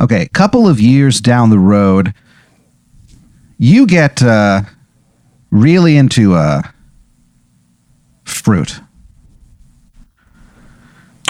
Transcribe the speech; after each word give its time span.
Okay, 0.00 0.22
a 0.22 0.28
couple 0.28 0.68
of 0.68 0.80
years 0.80 1.20
down 1.20 1.50
the 1.50 1.58
road, 1.58 2.12
you 3.58 3.86
get 3.86 4.22
uh, 4.22 4.62
really 5.50 5.96
into 5.96 6.34
uh, 6.34 6.62
fruit. 8.24 8.80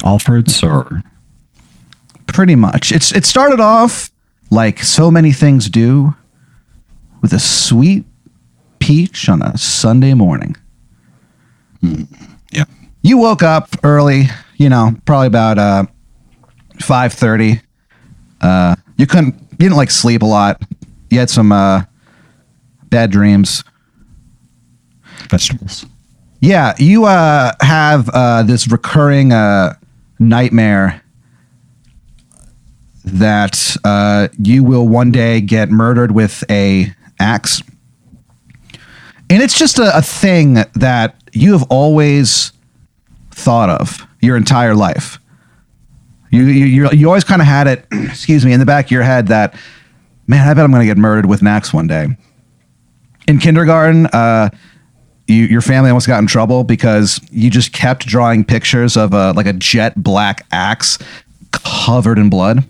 All 0.03 0.19
fruits 0.19 0.63
or 0.63 1.03
Pretty 2.27 2.55
much. 2.55 2.93
It's 2.93 3.13
it 3.13 3.25
started 3.25 3.61
off 3.61 4.11
like 4.51 4.81
so 4.81 5.11
many 5.11 5.33
things 5.33 5.71
do, 5.71 6.15
with 7.23 7.33
a 7.33 7.39
sweet 7.39 8.05
peach 8.79 9.29
on 9.29 9.41
a 9.43 9.57
Sunday 9.57 10.13
morning. 10.13 10.55
yeah. 12.51 12.65
You 13.03 13.17
woke 13.17 13.43
up 13.43 13.71
early, 13.83 14.25
you 14.57 14.69
know, 14.69 14.97
probably 15.07 15.29
about 15.29 15.59
uh, 15.59 15.87
five 16.81 17.15
thirty. 17.15 17.61
Uh, 18.41 18.77
you 18.97 19.07
couldn't, 19.07 19.35
you 19.35 19.57
didn't 19.59 19.77
like 19.77 19.91
sleep 19.91 20.23
a 20.23 20.27
lot. 20.27 20.63
You 21.11 21.19
had 21.19 21.31
some 21.31 21.53
uh, 21.53 21.83
bad 22.91 23.11
dreams. 23.11 23.65
Vegetables. 25.29 25.87
Yeah, 26.41 26.75
you 26.79 27.07
uh, 27.07 27.53
have 27.61 28.09
uh, 28.11 28.43
this 28.43 28.69
recurring 28.69 29.33
uh, 29.33 29.75
nightmare 30.19 31.03
that 33.05 33.77
uh, 33.85 34.29
you 34.39 34.63
will 34.63 34.87
one 34.87 35.11
day 35.11 35.41
get 35.41 35.71
murdered 35.71 36.13
with 36.13 36.45
a 36.51 36.93
axe, 37.19 37.63
and 39.31 39.43
it's 39.43 39.59
just 39.59 39.79
a, 39.79 39.97
a 39.97 40.03
thing 40.03 40.55
that 40.75 41.17
you 41.33 41.53
have 41.53 41.65
always 41.71 42.53
thought 43.31 43.71
of 43.71 44.07
your 44.21 44.37
entire 44.37 44.75
life. 44.75 45.19
You 46.37 46.45
you 46.45 46.91
you, 46.93 47.07
always 47.07 47.25
kind 47.25 47.41
of 47.41 47.49
had 47.49 47.67
it, 47.67 47.87
excuse 47.93 48.45
me, 48.45 48.53
in 48.53 48.61
the 48.61 48.67
back 48.67 48.87
of 48.87 48.91
your 48.91 49.03
head 49.03 49.29
that, 49.29 49.55
man, 50.27 50.47
I 50.47 50.55
bet 50.55 50.65
I'm 50.65 50.71
going 50.71 50.83
to 50.83 50.87
get 50.87 50.99
murdered 50.99 51.27
with 51.27 51.41
an 51.41 51.47
axe 51.47 51.73
one 51.73 51.87
day. 51.87 52.09
In 53.27 53.39
kindergarten, 53.39 54.07
uh, 54.07 54.51
you, 55.27 55.45
your 55.45 55.61
family 55.61 55.91
almost 55.91 56.07
got 56.07 56.19
in 56.19 56.27
trouble 56.27 56.63
because 56.63 57.21
you 57.31 57.51
just 57.51 57.73
kept 57.73 58.07
drawing 58.07 58.45
pictures 58.45 58.97
of 58.97 59.13
a 59.13 59.33
like 59.33 59.47
a 59.47 59.53
jet 59.53 60.01
black 60.01 60.47
axe 60.53 60.99
covered 61.51 62.19
in 62.19 62.29
blood, 62.29 62.65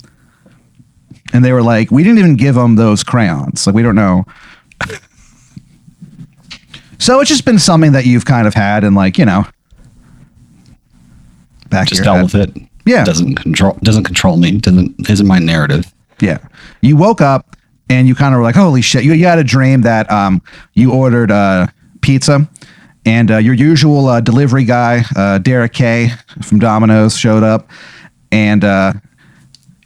and 1.32 1.44
they 1.44 1.52
were 1.52 1.62
like, 1.62 1.90
"We 1.90 2.02
didn't 2.04 2.18
even 2.18 2.36
give 2.36 2.54
them 2.54 2.76
those 2.76 3.02
crayons. 3.02 3.66
Like, 3.66 3.74
we 3.74 3.82
don't 3.82 3.96
know." 3.96 4.24
so 6.98 7.20
it's 7.20 7.28
just 7.28 7.44
been 7.44 7.58
something 7.58 7.92
that 7.92 8.06
you've 8.06 8.24
kind 8.24 8.46
of 8.46 8.54
had, 8.54 8.84
and 8.84 8.94
like 8.94 9.18
you 9.18 9.24
know, 9.24 9.44
back 11.68 11.88
Just 11.88 12.04
dealt 12.04 12.32
head. 12.32 12.54
with 12.54 12.56
it. 12.56 12.68
Yeah. 12.86 13.04
Doesn't 13.04 13.34
control 13.34 13.76
doesn't 13.82 14.04
control 14.04 14.36
me. 14.36 14.58
Doesn't 14.58 15.10
isn't 15.10 15.26
my 15.26 15.40
narrative. 15.40 15.92
Yeah. 16.20 16.38
You 16.80 16.96
woke 16.96 17.20
up 17.20 17.56
and 17.90 18.08
you 18.08 18.14
kind 18.14 18.32
of 18.32 18.38
were 18.38 18.44
like, 18.44 18.54
holy 18.54 18.80
shit. 18.80 19.04
You, 19.04 19.12
you 19.12 19.26
had 19.26 19.38
a 19.38 19.44
dream 19.44 19.82
that 19.82 20.10
um, 20.10 20.40
you 20.74 20.92
ordered 20.92 21.30
uh, 21.30 21.66
pizza 22.00 22.48
and 23.04 23.30
uh, 23.30 23.36
your 23.38 23.54
usual 23.54 24.06
uh, 24.06 24.20
delivery 24.20 24.64
guy, 24.64 25.02
uh, 25.16 25.38
Derek 25.38 25.72
K 25.72 26.10
from 26.42 26.58
Domino's, 26.58 27.16
showed 27.16 27.42
up. 27.42 27.68
And 28.32 28.64
uh, 28.64 28.94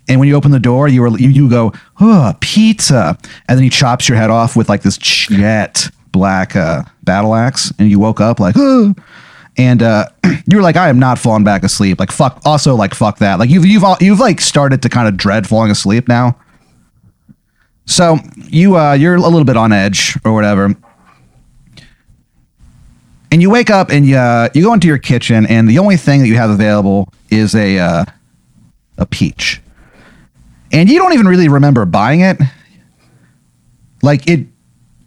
and 0.08 0.20
when 0.20 0.28
you 0.28 0.34
open 0.34 0.50
the 0.50 0.60
door, 0.60 0.86
you 0.86 1.00
were 1.00 1.18
you, 1.18 1.30
you 1.30 1.48
go, 1.48 1.72
oh, 2.00 2.34
pizza. 2.40 3.16
And 3.48 3.58
then 3.58 3.64
he 3.64 3.70
chops 3.70 4.08
your 4.08 4.18
head 4.18 4.30
off 4.30 4.56
with 4.56 4.68
like 4.68 4.82
this 4.82 4.98
jet 4.98 5.88
black 6.12 6.54
uh, 6.54 6.82
battle 7.02 7.34
axe. 7.34 7.72
And 7.78 7.90
you 7.90 7.98
woke 7.98 8.20
up 8.20 8.40
like, 8.40 8.56
oh. 8.58 8.94
And 9.56 9.82
uh, 9.82 10.06
you 10.24 10.56
were 10.56 10.62
like, 10.62 10.76
I 10.76 10.88
am 10.88 10.98
not 10.98 11.18
falling 11.18 11.44
back 11.44 11.62
asleep. 11.62 11.98
Like 11.98 12.12
fuck. 12.12 12.40
Also, 12.44 12.74
like 12.74 12.94
fuck 12.94 13.18
that. 13.18 13.38
Like 13.38 13.50
you've 13.50 13.66
you've 13.66 13.84
all, 13.84 13.96
you've 14.00 14.20
like 14.20 14.40
started 14.40 14.82
to 14.82 14.88
kind 14.88 15.08
of 15.08 15.16
dread 15.16 15.46
falling 15.46 15.70
asleep 15.70 16.08
now. 16.08 16.38
So 17.86 18.18
you 18.36 18.76
uh, 18.76 18.92
you're 18.92 19.16
a 19.16 19.20
little 19.20 19.44
bit 19.44 19.56
on 19.56 19.72
edge 19.72 20.16
or 20.24 20.32
whatever, 20.32 20.74
and 23.32 23.42
you 23.42 23.50
wake 23.50 23.70
up 23.70 23.90
and 23.90 24.06
you 24.06 24.16
uh, 24.16 24.48
you 24.54 24.62
go 24.62 24.72
into 24.72 24.86
your 24.86 24.98
kitchen 24.98 25.46
and 25.46 25.68
the 25.68 25.78
only 25.78 25.96
thing 25.96 26.20
that 26.20 26.28
you 26.28 26.36
have 26.36 26.50
available 26.50 27.12
is 27.30 27.54
a 27.54 27.78
uh, 27.78 28.04
a 28.98 29.06
peach, 29.06 29.60
and 30.72 30.88
you 30.88 30.98
don't 30.98 31.14
even 31.14 31.26
really 31.26 31.48
remember 31.48 31.84
buying 31.84 32.20
it. 32.20 32.38
Like 34.02 34.28
it, 34.28 34.46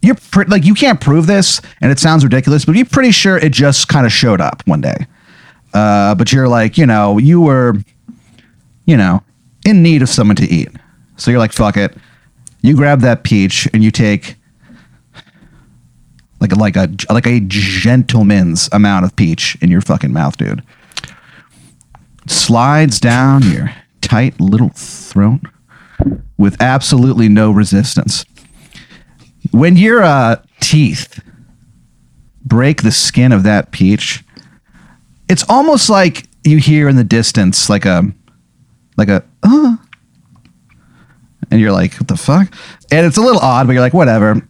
you're 0.04 0.44
like 0.46 0.64
you 0.64 0.74
can't 0.74 1.00
prove 1.00 1.26
this, 1.26 1.60
and 1.80 1.90
it 1.90 1.98
sounds 1.98 2.24
ridiculous, 2.24 2.64
but 2.64 2.74
you're 2.76 2.86
pretty 2.86 3.10
sure 3.10 3.36
it 3.38 3.52
just 3.52 3.88
kind 3.88 4.06
of 4.06 4.12
showed 4.12 4.40
up 4.40 4.62
one 4.66 4.80
day. 4.80 5.06
Uh, 5.72 6.14
but 6.14 6.32
you're 6.32 6.48
like, 6.48 6.78
you 6.78 6.86
know, 6.86 7.18
you 7.18 7.40
were, 7.40 7.74
you 8.86 8.96
know, 8.96 9.22
in 9.66 9.82
need 9.82 10.02
of 10.02 10.08
someone 10.08 10.36
to 10.36 10.46
eat, 10.46 10.68
so 11.16 11.30
you're 11.30 11.40
like, 11.40 11.52
fuck 11.52 11.76
it. 11.76 11.96
You 12.62 12.74
grab 12.76 13.00
that 13.00 13.24
peach 13.24 13.68
and 13.74 13.84
you 13.84 13.90
take 13.90 14.36
like 16.40 16.56
like 16.56 16.76
a 16.76 16.90
like 17.12 17.26
a 17.26 17.40
gentleman's 17.40 18.68
amount 18.72 19.04
of 19.04 19.16
peach 19.16 19.56
in 19.60 19.70
your 19.70 19.80
fucking 19.80 20.12
mouth, 20.12 20.36
dude. 20.36 20.62
Slides 22.26 23.00
down 23.00 23.42
your 23.42 23.70
tight 24.00 24.38
little 24.40 24.70
throat 24.70 25.40
with 26.36 26.60
absolutely 26.60 27.28
no 27.28 27.50
resistance. 27.50 28.24
When 29.50 29.76
your 29.76 30.02
uh, 30.02 30.36
teeth 30.60 31.22
break 32.44 32.82
the 32.82 32.92
skin 32.92 33.32
of 33.32 33.42
that 33.44 33.72
peach, 33.72 34.24
it's 35.28 35.44
almost 35.48 35.88
like 35.88 36.26
you 36.44 36.58
hear 36.58 36.88
in 36.88 36.96
the 36.96 37.04
distance 37.04 37.70
like 37.70 37.84
a 37.84 38.04
like 38.96 39.08
a 39.08 39.24
uh, 39.42 39.76
and 41.50 41.60
you're 41.60 41.72
like, 41.72 41.94
what 41.94 42.08
the 42.08 42.16
fuck? 42.16 42.52
And 42.90 43.06
it's 43.06 43.16
a 43.16 43.20
little 43.20 43.40
odd, 43.40 43.66
but 43.66 43.74
you're 43.74 43.82
like, 43.82 43.94
whatever. 43.94 44.46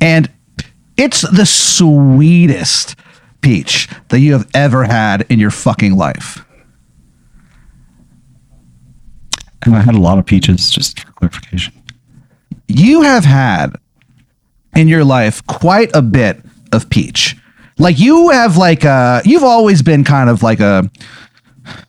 And 0.00 0.30
it's 0.96 1.22
the 1.22 1.46
sweetest 1.46 2.96
peach 3.40 3.88
that 4.08 4.20
you 4.20 4.32
have 4.32 4.48
ever 4.54 4.84
had 4.84 5.26
in 5.30 5.38
your 5.38 5.50
fucking 5.50 5.96
life. 5.96 6.44
And 9.64 9.76
I 9.76 9.80
had 9.80 9.94
a 9.94 10.00
lot 10.00 10.18
of 10.18 10.26
peaches, 10.26 10.70
just 10.70 11.00
for 11.00 11.12
clarification. 11.12 11.72
You 12.68 13.02
have 13.02 13.24
had 13.24 13.76
in 14.74 14.88
your 14.88 15.04
life 15.04 15.46
quite 15.46 15.90
a 15.94 16.02
bit 16.02 16.40
of 16.72 16.88
peach. 16.90 17.36
Like 17.78 17.98
you 17.98 18.30
have 18.30 18.56
like 18.56 18.84
uh 18.84 19.22
you've 19.24 19.44
always 19.44 19.82
been 19.82 20.04
kind 20.04 20.30
of 20.30 20.42
like 20.42 20.60
a 20.60 20.90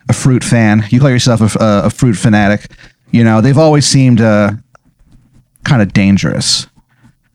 a 0.09 0.13
fruit 0.13 0.44
fan. 0.44 0.83
You 0.89 0.99
call 0.99 1.09
yourself 1.09 1.41
a, 1.55 1.63
a, 1.63 1.85
a 1.85 1.89
fruit 1.89 2.16
fanatic. 2.16 2.67
You 3.11 3.23
know, 3.23 3.41
they've 3.41 3.57
always 3.57 3.85
seemed 3.85 4.21
uh, 4.21 4.51
kind 5.63 5.81
of 5.81 5.94
dangerous 5.94 6.67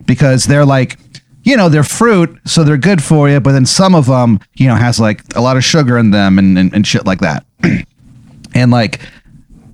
because 0.06 0.44
they're 0.44 0.66
like, 0.66 0.98
you 1.44 1.56
know, 1.56 1.68
they're 1.68 1.84
fruit, 1.84 2.38
so 2.44 2.64
they're 2.64 2.76
good 2.76 3.02
for 3.02 3.28
you. 3.28 3.40
But 3.40 3.52
then 3.52 3.66
some 3.66 3.94
of 3.94 4.06
them, 4.06 4.40
you 4.54 4.66
know, 4.66 4.74
has 4.74 5.00
like 5.00 5.22
a 5.36 5.40
lot 5.40 5.56
of 5.56 5.64
sugar 5.64 5.96
in 5.96 6.10
them 6.10 6.38
and, 6.38 6.58
and, 6.58 6.74
and 6.74 6.86
shit 6.86 7.06
like 7.06 7.20
that. 7.20 7.46
and 8.54 8.70
like, 8.70 9.00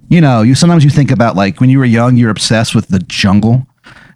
you 0.09 0.21
know, 0.21 0.43
you 0.43 0.55
sometimes 0.55 0.85
you 0.85 0.91
think 0.91 1.11
about 1.11 1.37
like 1.37 1.61
when 1.61 1.71
you 1.71 1.79
were 1.79 1.85
young, 1.85 2.17
you're 2.17 2.31
obsessed 2.31 2.75
with 2.75 2.89
the 2.89 3.01
jungle, 3.01 3.67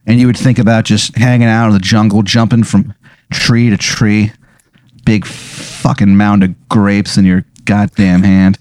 and 0.08 0.18
you 0.18 0.26
would 0.26 0.36
think 0.36 0.58
about 0.58 0.84
just 0.84 1.16
hanging 1.16 1.46
out 1.48 1.68
in 1.68 1.74
the 1.74 1.78
jungle, 1.78 2.22
jumping 2.22 2.64
from 2.64 2.94
tree 3.30 3.68
to 3.70 3.76
tree, 3.76 4.32
big 5.04 5.24
fucking 5.26 6.16
mound 6.16 6.42
of 6.42 6.68
grapes 6.68 7.16
in 7.16 7.24
your 7.24 7.44
goddamn 7.64 8.22
hand. 8.22 8.58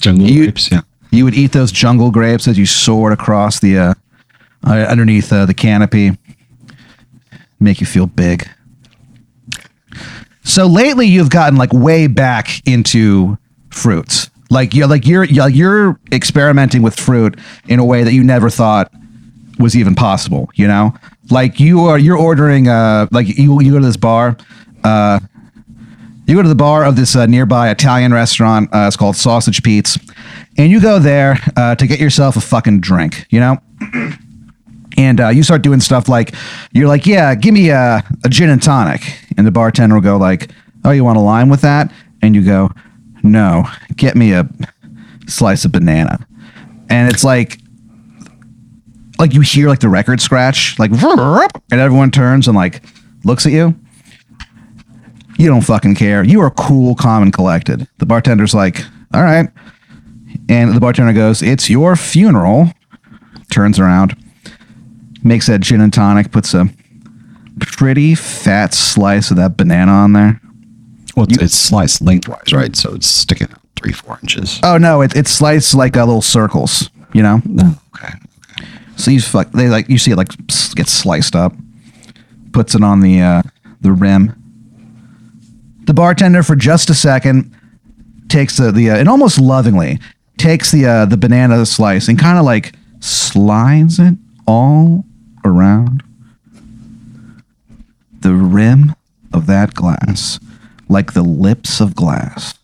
Jungle 0.00 0.28
You- 0.28 0.44
grapes, 0.44 0.70
yeah. 0.70 0.82
You 1.10 1.24
would 1.24 1.34
eat 1.34 1.50
those 1.50 1.72
jungle 1.72 2.12
grapes 2.12 2.46
as 2.46 2.56
you 2.56 2.66
soared 2.66 3.12
across 3.12 3.58
the 3.58 3.76
uh, 3.78 3.94
uh, 4.64 4.70
underneath 4.88 5.32
uh, 5.32 5.44
the 5.44 5.54
canopy. 5.54 6.16
Make 7.58 7.80
you 7.80 7.86
feel 7.86 8.06
big. 8.06 8.48
So 10.44 10.66
lately, 10.66 11.06
you've 11.06 11.30
gotten 11.30 11.58
like 11.58 11.72
way 11.72 12.06
back 12.06 12.62
into 12.66 13.38
fruits. 13.70 14.30
Like 14.50 14.72
you're 14.74 14.86
like 14.86 15.06
you're 15.06 15.24
you're- 15.24 15.52
you're 15.52 15.98
experimenting 16.12 16.82
with 16.82 16.94
fruit 16.98 17.38
in 17.66 17.78
a 17.80 17.84
way 17.84 18.04
that 18.04 18.12
you 18.12 18.22
never 18.22 18.48
thought 18.50 18.92
was 19.60 19.76
even 19.76 19.94
possible. 19.94 20.50
You 20.54 20.66
know, 20.66 20.94
like 21.30 21.60
you 21.60 21.80
are 21.82 21.98
you're 21.98 22.18
ordering 22.18 22.68
uh 22.68 23.06
like 23.12 23.28
you 23.28 23.60
you 23.60 23.72
go 23.72 23.78
to 23.78 23.86
this 23.86 23.96
bar. 23.96 24.36
Uh, 24.82 25.20
you 26.26 26.36
go 26.36 26.42
to 26.42 26.48
the 26.48 26.54
bar 26.54 26.84
of 26.84 26.94
this 26.94 27.16
uh, 27.16 27.26
nearby 27.26 27.70
Italian 27.70 28.12
restaurant. 28.12 28.70
Uh, 28.72 28.86
it's 28.86 28.96
called 28.96 29.16
Sausage 29.16 29.62
Pete's, 29.62 29.98
and 30.56 30.70
you 30.70 30.80
go 30.80 30.98
there 30.98 31.38
uh, 31.56 31.74
to 31.74 31.86
get 31.86 31.98
yourself 31.98 32.36
a 32.36 32.40
fucking 32.40 32.80
drink. 32.80 33.26
You 33.30 33.40
know, 33.40 33.56
and 34.96 35.20
uh, 35.20 35.28
you 35.28 35.42
start 35.42 35.62
doing 35.62 35.80
stuff 35.80 36.08
like 36.08 36.34
you're 36.72 36.88
like, 36.88 37.04
yeah, 37.04 37.34
give 37.34 37.52
me 37.52 37.70
a, 37.70 38.04
a 38.24 38.28
gin 38.28 38.48
and 38.48 38.62
tonic, 38.62 39.02
and 39.36 39.46
the 39.46 39.50
bartender 39.50 39.96
will 39.96 40.02
go 40.02 40.16
like, 40.16 40.50
oh, 40.84 40.92
you 40.92 41.04
want 41.04 41.18
a 41.18 41.20
lime 41.20 41.48
with 41.48 41.62
that? 41.62 41.92
And 42.22 42.34
you 42.34 42.44
go, 42.44 42.70
no, 43.22 43.64
get 43.96 44.14
me 44.16 44.32
a 44.32 44.48
slice 45.26 45.64
of 45.64 45.72
banana, 45.72 46.26
and 46.88 47.12
it's 47.12 47.24
like. 47.24 47.58
Like 49.20 49.34
you 49.34 49.42
hear 49.42 49.68
like 49.68 49.80
the 49.80 49.88
record 49.88 50.20
scratch, 50.20 50.78
like, 50.78 50.90
and 50.90 51.80
everyone 51.80 52.10
turns 52.10 52.48
and 52.48 52.56
like 52.56 52.82
looks 53.22 53.46
at 53.46 53.52
you. 53.52 53.78
You 55.38 55.46
don't 55.48 55.60
fucking 55.60 55.94
care. 55.94 56.24
You 56.24 56.40
are 56.40 56.50
cool, 56.50 56.94
calm, 56.94 57.22
and 57.22 57.32
collected. 57.32 57.86
The 57.98 58.06
bartender's 58.06 58.54
like, 58.54 58.82
all 59.14 59.22
right. 59.22 59.48
And 60.48 60.74
the 60.74 60.80
bartender 60.80 61.12
goes, 61.12 61.42
it's 61.42 61.70
your 61.70 61.96
funeral. 61.96 62.72
turns 63.50 63.78
around, 63.78 64.16
makes 65.22 65.46
that 65.48 65.60
gin 65.60 65.80
and 65.80 65.92
tonic, 65.92 66.30
puts 66.30 66.54
a 66.54 66.68
pretty 67.58 68.14
fat 68.14 68.72
slice 68.72 69.30
of 69.30 69.36
that 69.36 69.56
banana 69.56 69.92
on 69.92 70.12
there. 70.12 70.40
Well, 71.16 71.26
it's, 71.28 71.42
it's 71.42 71.54
sliced 71.54 72.00
lengthwise, 72.00 72.52
right? 72.52 72.74
So 72.74 72.94
it's 72.94 73.06
sticking 73.06 73.48
out 73.50 73.60
three, 73.76 73.92
four 73.92 74.18
inches. 74.22 74.60
Oh 74.62 74.78
no, 74.78 75.02
it, 75.02 75.14
it's 75.16 75.30
sliced 75.30 75.74
like 75.74 75.96
uh, 75.96 76.04
little 76.04 76.22
circles, 76.22 76.88
you 77.12 77.22
know. 77.22 77.42
Okay. 77.94 78.14
So 79.00 79.10
you 79.10 79.20
fuck, 79.20 79.50
they 79.52 79.68
like 79.68 79.88
you 79.88 79.98
see 79.98 80.10
it 80.10 80.16
like 80.16 80.28
gets 80.74 80.92
sliced 80.92 81.34
up, 81.34 81.54
puts 82.52 82.74
it 82.74 82.82
on 82.82 83.00
the 83.00 83.20
uh, 83.22 83.42
the 83.80 83.92
rim. 83.92 84.36
The 85.84 85.94
bartender 85.94 86.42
for 86.42 86.54
just 86.54 86.90
a 86.90 86.94
second 86.94 87.56
takes 88.28 88.58
the 88.58 88.70
the 88.70 88.90
uh, 88.90 88.96
and 88.96 89.08
almost 89.08 89.40
lovingly 89.40 89.98
takes 90.36 90.70
the 90.70 90.84
uh, 90.84 91.04
the 91.06 91.16
banana 91.16 91.64
slice 91.64 92.08
and 92.08 92.18
kind 92.18 92.38
of 92.38 92.44
like 92.44 92.74
slides 93.00 93.98
it 93.98 94.14
all 94.46 95.04
around 95.44 96.02
the 98.20 98.34
rim 98.34 98.94
of 99.32 99.46
that 99.46 99.72
glass, 99.74 100.38
like 100.88 101.14
the 101.14 101.22
lips 101.22 101.80
of 101.80 101.94
glass. 101.94 102.54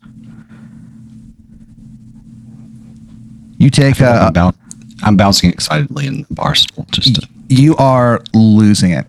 You 3.58 3.70
take 3.70 4.02
uh, 4.02 4.30
I'm, 5.02 5.16
bouncing 5.16 5.50
excitedly 5.50 6.06
in 6.06 6.22
the 6.22 6.34
bar 6.34 6.54
stool. 6.54 6.86
Just 6.90 7.16
to, 7.16 7.28
you 7.48 7.76
are 7.76 8.22
losing 8.34 8.92
it. 8.92 9.06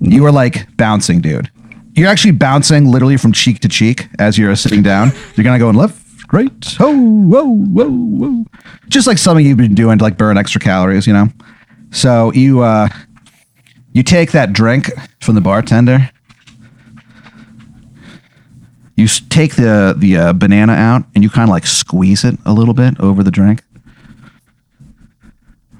You 0.00 0.24
are 0.26 0.32
like 0.32 0.76
bouncing, 0.76 1.20
dude. 1.20 1.50
You're 1.94 2.08
actually 2.08 2.32
bouncing 2.32 2.90
literally 2.90 3.16
from 3.16 3.32
cheek 3.32 3.60
to 3.60 3.68
cheek 3.68 4.08
as 4.18 4.36
you're 4.36 4.54
sitting 4.56 4.82
down. 4.82 5.12
You're 5.34 5.44
gonna 5.44 5.58
go 5.58 5.70
in 5.70 5.76
left, 5.76 6.02
right, 6.32 6.76
oh, 6.80 6.94
whoa, 6.94 7.44
whoa, 7.44 7.88
whoa. 7.88 8.44
Just 8.88 9.06
like 9.06 9.18
something 9.18 9.44
you've 9.44 9.56
been 9.56 9.74
doing 9.74 9.98
to 9.98 10.04
like 10.04 10.18
burn 10.18 10.36
extra 10.36 10.60
calories, 10.60 11.06
you 11.06 11.12
know. 11.12 11.28
So 11.90 12.32
you 12.32 12.60
uh, 12.60 12.88
you 13.92 14.02
take 14.02 14.32
that 14.32 14.52
drink 14.52 14.90
from 15.20 15.36
the 15.36 15.40
bartender. 15.40 16.10
You 18.96 19.08
take 19.08 19.56
the 19.56 19.94
the 19.96 20.16
uh, 20.16 20.32
banana 20.32 20.72
out 20.72 21.04
and 21.14 21.24
you 21.24 21.30
kind 21.30 21.48
of 21.48 21.52
like 21.52 21.66
squeeze 21.66 22.24
it 22.24 22.38
a 22.44 22.52
little 22.52 22.74
bit 22.74 22.98
over 23.00 23.22
the 23.22 23.30
drink. 23.30 23.62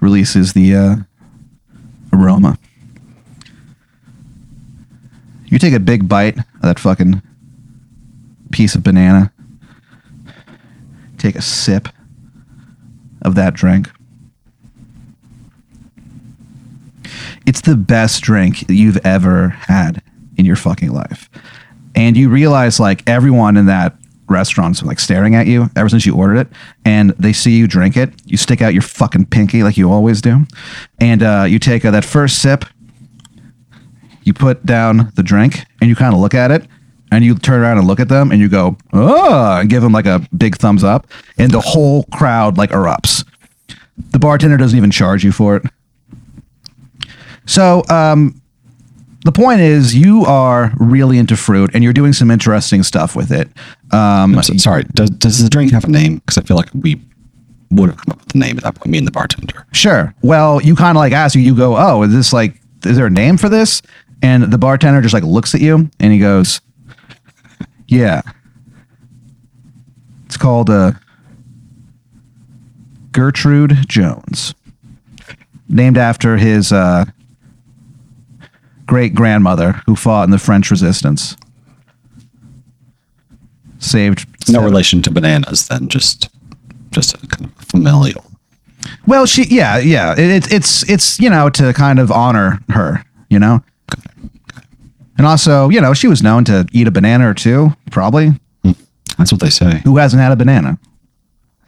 Releases 0.07 0.53
the 0.53 0.73
uh, 0.73 0.97
aroma. 2.13 2.57
You 5.47 5.59
take 5.59 5.75
a 5.75 5.81
big 5.81 6.09
bite 6.09 6.39
of 6.39 6.63
that 6.63 6.79
fucking 6.79 7.23
piece 8.53 8.77
of 8.77 8.85
banana. 8.85 9.33
Take 11.19 11.35
a 11.35 11.43
sip 11.43 11.89
of 13.23 13.35
that 13.35 13.55
drink. 13.55 13.91
It's 17.45 17.63
the 17.63 17.75
best 17.75 18.23
drink 18.23 18.65
you've 18.69 19.05
ever 19.05 19.49
had 19.49 20.05
in 20.37 20.45
your 20.47 20.55
fucking 20.55 20.93
life. 20.93 21.29
And 21.97 22.17
you 22.17 22.29
realize 22.29 22.79
like 22.79 23.03
everyone 23.09 23.57
in 23.57 23.67
that 23.67 23.97
restaurant's 24.29 24.83
like 24.83 24.99
staring 24.99 25.35
at 25.35 25.47
you 25.47 25.71
ever 25.77 25.89
since 25.89 26.05
you 26.05 26.15
ordered 26.15 26.39
it 26.39 26.49
and 26.85 27.11
they 27.11 27.33
see 27.33 27.57
you 27.57 27.67
drink 27.67 27.97
it. 27.97 28.13
You 28.25 28.37
stick 28.37 28.63
out 28.63 28.73
your 28.73 28.83
fucking 28.83 29.27
pinky 29.27 29.63
like 29.63 29.77
you 29.77 29.91
always 29.91 30.21
do. 30.21 30.47
And 31.01 31.23
uh, 31.23 31.45
you 31.49 31.59
take 31.59 31.85
uh, 31.85 31.91
that 31.93 32.05
first 32.05 32.41
sip 32.43 32.65
you 34.27 34.33
put 34.35 34.67
down 34.67 35.13
the 35.15 35.23
drink 35.23 35.65
and 35.81 35.89
you 35.89 35.95
kind 35.95 36.13
of 36.13 36.21
look 36.21 36.35
at 36.35 36.51
it 36.51 36.67
and 37.13 37.25
you 37.25 37.37
turn 37.37 37.61
around 37.61 37.79
and 37.79 37.87
look 37.87 38.01
at 38.01 38.09
them 38.09 38.33
and 38.33 38.41
you 38.41 38.49
go, 38.49 38.77
oh, 38.93 39.61
and 39.61 39.71
give 39.71 39.83
them 39.83 39.93
like 39.93 40.05
a 40.05 40.27
big 40.37 40.57
thumbs 40.57 40.83
up. 40.83 41.07
And 41.39 41.53
the 41.53 41.61
whole 41.61 42.03
crowd 42.13 42.59
like 42.59 42.71
erupts. 42.71 43.25
The 44.11 44.19
bartender 44.19 44.57
doesn't 44.57 44.77
even 44.77 44.91
charge 44.91 45.25
you 45.25 45.31
for 45.31 45.57
it. 45.57 45.63
So, 47.47 47.85
um, 47.89 48.43
the 49.27 49.33
point 49.33 49.61
is, 49.61 49.95
you 49.95 50.25
are 50.25 50.73
really 50.79 51.19
into 51.19 51.37
fruit 51.37 51.71
and 51.75 51.85
you're 51.85 51.93
doing 51.93 52.13
some 52.15 52.31
interesting 52.31 52.83
stuff 52.83 53.15
with 53.15 53.31
it. 53.31 53.49
Um, 53.93 54.43
so- 54.43 54.57
sorry. 54.57 54.85
Does, 54.95 55.11
does 55.11 55.43
the 55.43 55.51
drink 55.51 55.73
have 55.73 55.85
a 55.85 55.89
name? 55.91 56.17
Because 56.17 56.39
I 56.39 56.43
feel 56.43 56.57
like 56.57 56.71
we 56.73 57.01
would 57.71 57.91
have 57.91 57.99
come 57.99 58.13
up 58.13 58.21
with 58.21 58.29
the 58.29 58.39
name 58.39 58.57
at 58.57 58.63
that 58.65 58.75
point. 58.77 58.91
Me 58.91 58.99
and 58.99 59.07
the 59.07 59.11
bartender. 59.13 59.67
Sure. 59.73 60.15
Well, 60.23 60.63
you 60.63 60.75
kind 60.75 60.97
of 60.97 61.01
like 61.01 61.13
ask 61.13 61.35
you, 61.35 61.43
you 61.43 61.55
go, 61.55 61.77
oh, 61.77 62.03
is 62.05 62.13
this 62.13 62.33
like, 62.33 62.61
is 62.85 62.97
there 62.97 63.07
a 63.07 63.11
name 63.11 63.37
for 63.37 63.49
this? 63.49 63.83
And 64.23 64.45
the 64.45 64.59
bartender 64.59 65.03
just 65.03 65.13
like 65.15 65.25
looks 65.25 65.55
at 65.55 65.61
you 65.61 65.91
and 66.01 66.13
he 66.13 66.19
goes, 66.19 66.61
yeah. 67.89 68.23
It's 70.25 70.37
called 70.37 70.71
uh, 70.71 70.93
Gertrude 73.13 73.77
Jones, 73.89 74.55
named 75.69 75.97
after 75.97 76.37
his 76.37 76.73
uh, 76.73 77.05
great 78.87 79.15
grandmother 79.15 79.83
who 79.87 79.97
fought 79.97 80.25
in 80.25 80.31
the 80.31 80.39
French 80.39 80.71
Resistance. 80.71 81.37
Saved. 83.79 84.27
No 84.49 84.63
relation 84.63 85.03
to 85.03 85.11
bananas, 85.11 85.69
then 85.69 85.89
just 85.89 86.29
just 86.91 87.15
a 87.15 87.27
kind 87.27 87.47
of 87.47 87.53
familial. 87.65 88.25
Well, 89.07 89.27
she, 89.27 89.45
yeah, 89.45 89.79
yeah. 89.79 90.13
It, 90.13 90.19
it, 90.19 90.53
it's, 90.53 90.89
it's, 90.89 91.19
you 91.21 91.29
know, 91.29 91.51
to 91.51 91.73
kind 91.73 91.99
of 91.99 92.11
honor 92.11 92.61
her, 92.71 93.05
you 93.29 93.39
know? 93.39 93.63
And 95.19 95.27
also, 95.27 95.69
you 95.69 95.81
know, 95.81 95.95
she 95.95 96.09
was 96.09 96.23
known 96.23 96.45
to 96.45 96.67
eat 96.73 96.87
a 96.87 96.91
banana 96.91 97.29
or 97.29 97.35
two, 97.35 97.71
probably. 97.91 98.29
Hmm. 98.65 98.73
That's 99.19 99.33
what 99.33 99.41
they 99.41 99.51
say. 99.51 99.81
Who 99.85 99.97
hasn't 99.97 100.23
had 100.23 100.33
a 100.33 100.37
banana? 100.37 100.79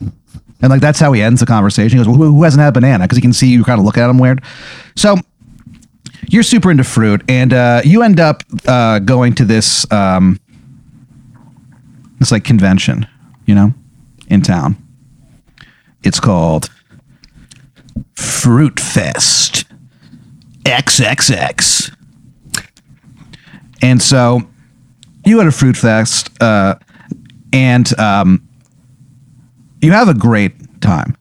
And 0.00 0.70
like, 0.70 0.80
that's 0.80 0.98
how 0.98 1.12
he 1.12 1.22
ends 1.22 1.40
the 1.40 1.46
conversation. 1.46 1.98
He 1.98 2.04
goes, 2.04 2.08
well, 2.08 2.16
who, 2.16 2.34
who 2.34 2.42
hasn't 2.42 2.60
had 2.60 2.70
a 2.70 2.72
banana? 2.72 3.04
Because 3.04 3.16
he 3.18 3.22
can 3.22 3.32
see 3.32 3.48
you 3.48 3.64
kind 3.64 3.78
of 3.78 3.84
look 3.84 3.98
at 3.98 4.10
him 4.10 4.18
weird. 4.18 4.42
So 4.96 5.16
you're 6.28 6.42
super 6.42 6.70
into 6.70 6.84
fruit, 6.84 7.22
and 7.28 7.52
uh, 7.52 7.82
you 7.84 8.02
end 8.02 8.20
up 8.20 8.42
uh, 8.66 8.98
going 9.00 9.34
to 9.36 9.44
this, 9.44 9.90
um, 9.92 10.40
this 12.18 12.30
like 12.32 12.44
convention, 12.44 13.06
you 13.46 13.54
know, 13.54 13.72
in 14.28 14.42
town. 14.42 14.76
It's 16.02 16.20
called 16.20 16.70
Fruit 18.14 18.78
Fest 18.78 19.64
XXX. 20.68 21.94
And 23.80 24.02
so 24.02 24.42
you 25.24 25.40
at 25.40 25.46
a 25.46 25.52
fruit 25.52 25.76
fest, 25.76 26.30
uh, 26.42 26.74
and 27.52 27.98
um, 27.98 28.46
you 29.80 29.92
have 29.92 30.08
a 30.08 30.14
great 30.14 30.80
time. 30.80 31.16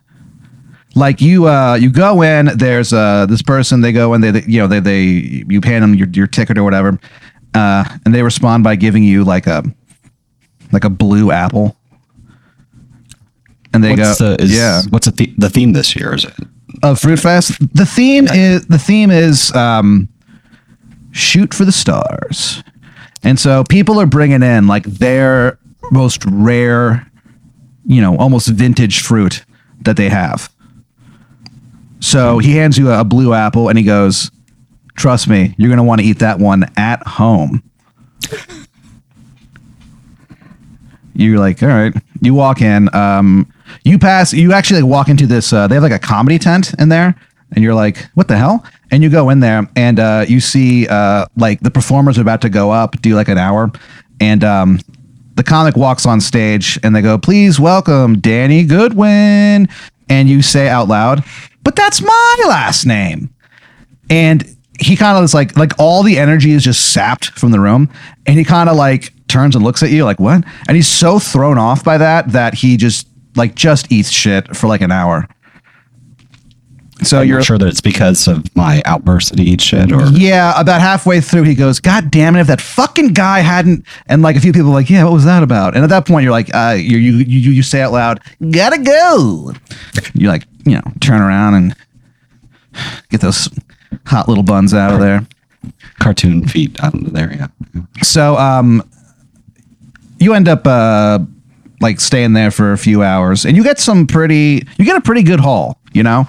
Like 0.97 1.21
you, 1.21 1.47
uh, 1.47 1.75
you 1.75 1.91
go 1.91 2.23
in. 2.23 2.49
There's 2.57 2.91
uh, 2.91 3.27
this 3.27 3.44
person. 3.44 3.81
They 3.81 3.91
go 3.91 4.15
in. 4.15 4.21
They, 4.21 4.31
they 4.31 4.43
you 4.48 4.60
know, 4.60 4.67
they, 4.67 4.79
they 4.79 5.01
you 5.48 5.62
hand 5.63 5.83
them 5.83 5.93
your, 5.93 6.07
your 6.10 6.27
ticket 6.27 6.57
or 6.57 6.63
whatever, 6.63 7.00
uh, 7.53 7.86
and 8.03 8.15
they 8.15 8.24
respond 8.24 8.63
by 8.63 8.75
giving 8.75 9.03
you 9.03 9.24
like 9.24 9.45
a 9.45 9.63
like 10.72 10.83
a 10.83 10.89
blue 10.89 11.31
apple. 11.31 11.77
And 13.74 13.83
they 13.83 13.91
What's 13.91 14.19
go, 14.19 14.36
the 14.36 14.43
is, 14.43 14.55
yeah, 14.55 14.81
What's 14.89 15.05
the, 15.05 15.12
the 15.12 15.33
the 15.38 15.50
theme 15.51 15.74
this 15.74 15.95
year? 15.95 16.15
Is 16.15 16.25
it? 16.25 16.33
of 16.83 17.00
Fruit 17.00 17.19
Fest. 17.19 17.53
The 17.75 17.86
theme 17.86 18.27
is 18.27 18.65
the 18.67 18.79
theme 18.79 19.12
is 19.12 19.53
um, 19.55 20.10
shoot 21.12 21.53
for 21.53 21.65
the 21.65 21.72
stars, 21.72 22.63
and 23.24 23.39
so 23.39 23.63
people 23.63 24.00
are 24.00 24.05
bringing 24.05 24.43
in 24.43 24.67
like 24.67 24.83
their 24.83 25.60
most 25.91 26.24
rare, 26.25 27.10
you 27.86 28.01
know, 28.01 28.17
almost 28.17 28.48
vintage 28.48 29.01
fruit 29.01 29.45
that 29.81 29.98
they 29.98 30.10
have. 30.10 30.51
So 32.00 32.39
he 32.39 32.56
hands 32.56 32.77
you 32.77 32.92
a, 32.92 33.04
blue 33.04 33.34
apple 33.34 33.70
and 33.70 33.77
he 33.77 33.84
goes, 33.84 34.32
"Trust 34.96 35.27
me, 35.27 35.56
you're 35.58 35.70
gonna 35.70 35.84
want 35.84 36.01
to 36.01 36.08
eat 36.08 36.20
that 36.20 36.39
one 36.39 36.66
at 36.77 37.06
home." 37.08 37.63
You're 41.18 41.39
like, 41.39 41.63
all 41.63 41.70
right. 41.70 41.96
You 42.22 42.36
walk 42.36 42.62
in. 42.62 42.94
Um, 42.96 43.51
you 43.84 43.98
pass. 43.98 44.34
You 44.34 44.54
actually 44.54 44.84
like, 44.84 44.92
walk 44.92 45.10
into 45.10 45.25
this. 45.25 45.51
Uh, 45.51 45.68
they 45.68 45.74
have 45.74 45.84
like 45.84 45.92
a 45.92 46.00
comedy 46.00 46.38
tent 46.38 46.75
in 46.80 46.89
there, 46.89 47.16
and 47.54 47.63
you're 47.63 47.74
like, 47.74 48.08
what 48.13 48.27
the 48.27 48.38
hell? 48.38 48.63
And 48.92 49.01
you 49.01 49.10
go 49.10 49.32
in 49.32 49.39
there, 49.39 49.68
and 49.75 50.00
uh, 50.00 50.25
you 50.27 50.39
see 50.39 50.88
uh, 50.88 51.25
like 51.36 51.60
the 51.62 51.72
performers 51.72 52.20
are 52.20 52.22
about 52.22 52.42
to 52.42 52.50
go 52.50 52.70
up, 52.70 53.01
do 53.01 53.16
like 53.16 53.30
an 53.30 53.39
hour, 53.39 53.72
and 54.22 54.44
um, 54.44 54.80
the 55.36 55.44
comic 55.44 55.75
walks 55.75 56.06
on 56.06 56.22
stage, 56.22 56.80
and 56.84 56.96
they 56.96 57.01
go, 57.01 57.18
please 57.18 57.60
welcome 57.60 58.20
Danny 58.20 58.63
Goodwin, 58.63 59.68
and 60.10 60.30
you 60.30 60.44
say 60.44 60.70
out 60.70 60.88
loud, 60.88 61.24
but 61.67 61.75
that's 61.75 62.01
my 62.01 62.36
last 62.47 62.86
name. 62.86 63.29
And 64.09 64.55
he 64.79 64.95
kind 64.95 65.17
of 65.17 65.24
is 65.25 65.33
like 65.33 65.57
like 65.57 65.74
all 65.77 66.01
the 66.01 66.17
energy 66.17 66.51
is 66.51 66.63
just 66.63 66.93
sapped 66.93 67.31
from 67.31 67.51
the 67.51 67.59
room. 67.59 67.89
And 68.25 68.38
he 68.38 68.45
kind 68.45 68.69
of 68.69 68.77
like 68.77 69.12
turns 69.27 69.53
and 69.53 69.65
looks 69.65 69.83
at 69.83 69.89
you 69.89 70.05
like 70.05 70.17
what? 70.17 70.45
And 70.69 70.77
he's 70.77 70.88
so 70.88 71.19
thrown 71.19 71.57
off 71.57 71.83
by 71.83 71.97
that 71.97 72.31
that 72.31 72.53
he 72.53 72.77
just 72.77 73.05
like 73.36 73.53
just 73.53 73.91
eats 73.91 74.09
shit 74.09 74.55
for 74.55 74.67
like 74.67 74.79
an 74.79 74.93
hour 74.93 75.27
so 77.04 77.20
I'm 77.20 77.27
you're 77.27 77.38
not 77.38 77.46
sure 77.46 77.58
that 77.58 77.68
it's 77.68 77.82
because 77.82 78.27
of 78.27 78.56
my 78.56 78.82
outburst 78.86 79.30
that 79.30 79.39
he 79.39 79.51
eats 79.51 79.63
shit, 79.63 79.92
or 79.92 80.06
yeah 80.08 80.60
about 80.60 80.82
halfway 80.82 81.22
through 81.22 81.44
he 81.44 81.56
goes 81.56 81.80
god 81.80 82.10
damn 82.12 82.36
it 82.36 82.42
if 82.42 82.48
that 82.48 82.62
fucking 82.62 83.10
guy 83.10 83.39
hadn't 83.39 83.86
and 84.08 84.22
like 84.22 84.36
a 84.36 84.39
few 84.39 84.54
people 84.54 84.70
are 84.70 84.74
like 84.74 84.89
yeah 84.89 85.04
what 85.04 85.13
was 85.13 85.25
that 85.25 85.44
about 85.44 85.75
and 85.75 85.84
at 85.84 85.89
that 85.89 86.08
point 86.08 86.24
you're 86.24 86.32
like 86.32 86.54
uh 86.56 86.75
you 86.77 86.98
you 86.98 87.18
you, 87.18 87.51
you 87.51 87.63
say 87.63 87.82
out 87.82 87.92
loud 87.92 88.20
gotta 88.51 88.77
go 88.80 89.54
you 90.13 90.27
like 90.27 90.46
you 90.66 90.74
know 90.74 90.84
turn 91.00 91.22
around 91.22 91.54
and 91.54 91.75
Get 93.10 93.22
those 93.22 93.50
hot 94.06 94.27
little 94.27 94.44
buns 94.44 94.74
out 94.74 94.94
of 94.94 95.00
there. 95.00 95.25
Cartoon 96.00 96.48
feet 96.48 96.82
out 96.84 96.94
of 96.94 97.13
there. 97.13 97.34
Yeah. 97.34 97.48
So 98.04 98.38
um, 98.38 98.88
you 100.20 100.34
end 100.34 100.48
up 100.48 100.66
uh, 100.66 101.20
like 101.82 102.00
staying 102.00 102.34
there 102.34 102.51
for 102.51 102.74
a 102.74 102.77
few 102.77 103.04
hours, 103.04 103.46
and 103.46 103.58
you 103.58 103.63
get 103.63 103.80
some 103.80 104.08
pretty. 104.08 104.66
You 104.77 104.86
get 104.86 104.96
a 104.96 105.01
pretty 105.01 105.24
good 105.24 105.39
haul. 105.39 105.80
You 105.94 106.04
know, 106.04 106.27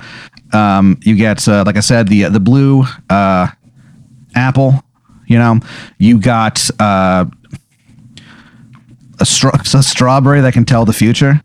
um, 0.53 0.99
you 1.03 1.15
get 1.15 1.47
uh, 1.49 1.65
like 1.67 1.77
I 1.77 1.81
said 1.81 2.09
the 2.09 2.25
the 2.25 2.41
blue 2.41 2.85
uh, 3.11 3.49
apple. 4.35 4.83
You 5.27 5.39
know, 5.39 5.61
you 5.99 6.19
got 6.19 6.71
uh, 6.81 7.27
a, 9.21 9.27
stra- 9.27 9.61
a 9.75 9.83
strawberry 9.83 10.41
that 10.41 10.55
can 10.55 10.65
tell 10.65 10.87
the 10.87 10.95
future. 10.95 11.43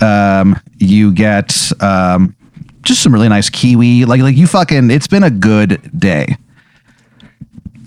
Um, 0.00 0.60
you 0.78 1.12
get 1.12 1.70
um, 1.80 2.34
just 2.82 3.02
some 3.02 3.14
really 3.14 3.28
nice 3.28 3.48
kiwi. 3.48 4.04
Like 4.04 4.20
like 4.20 4.36
you 4.36 4.46
fucking. 4.46 4.90
It's 4.90 5.06
been 5.06 5.22
a 5.22 5.30
good 5.30 5.90
day. 5.98 6.36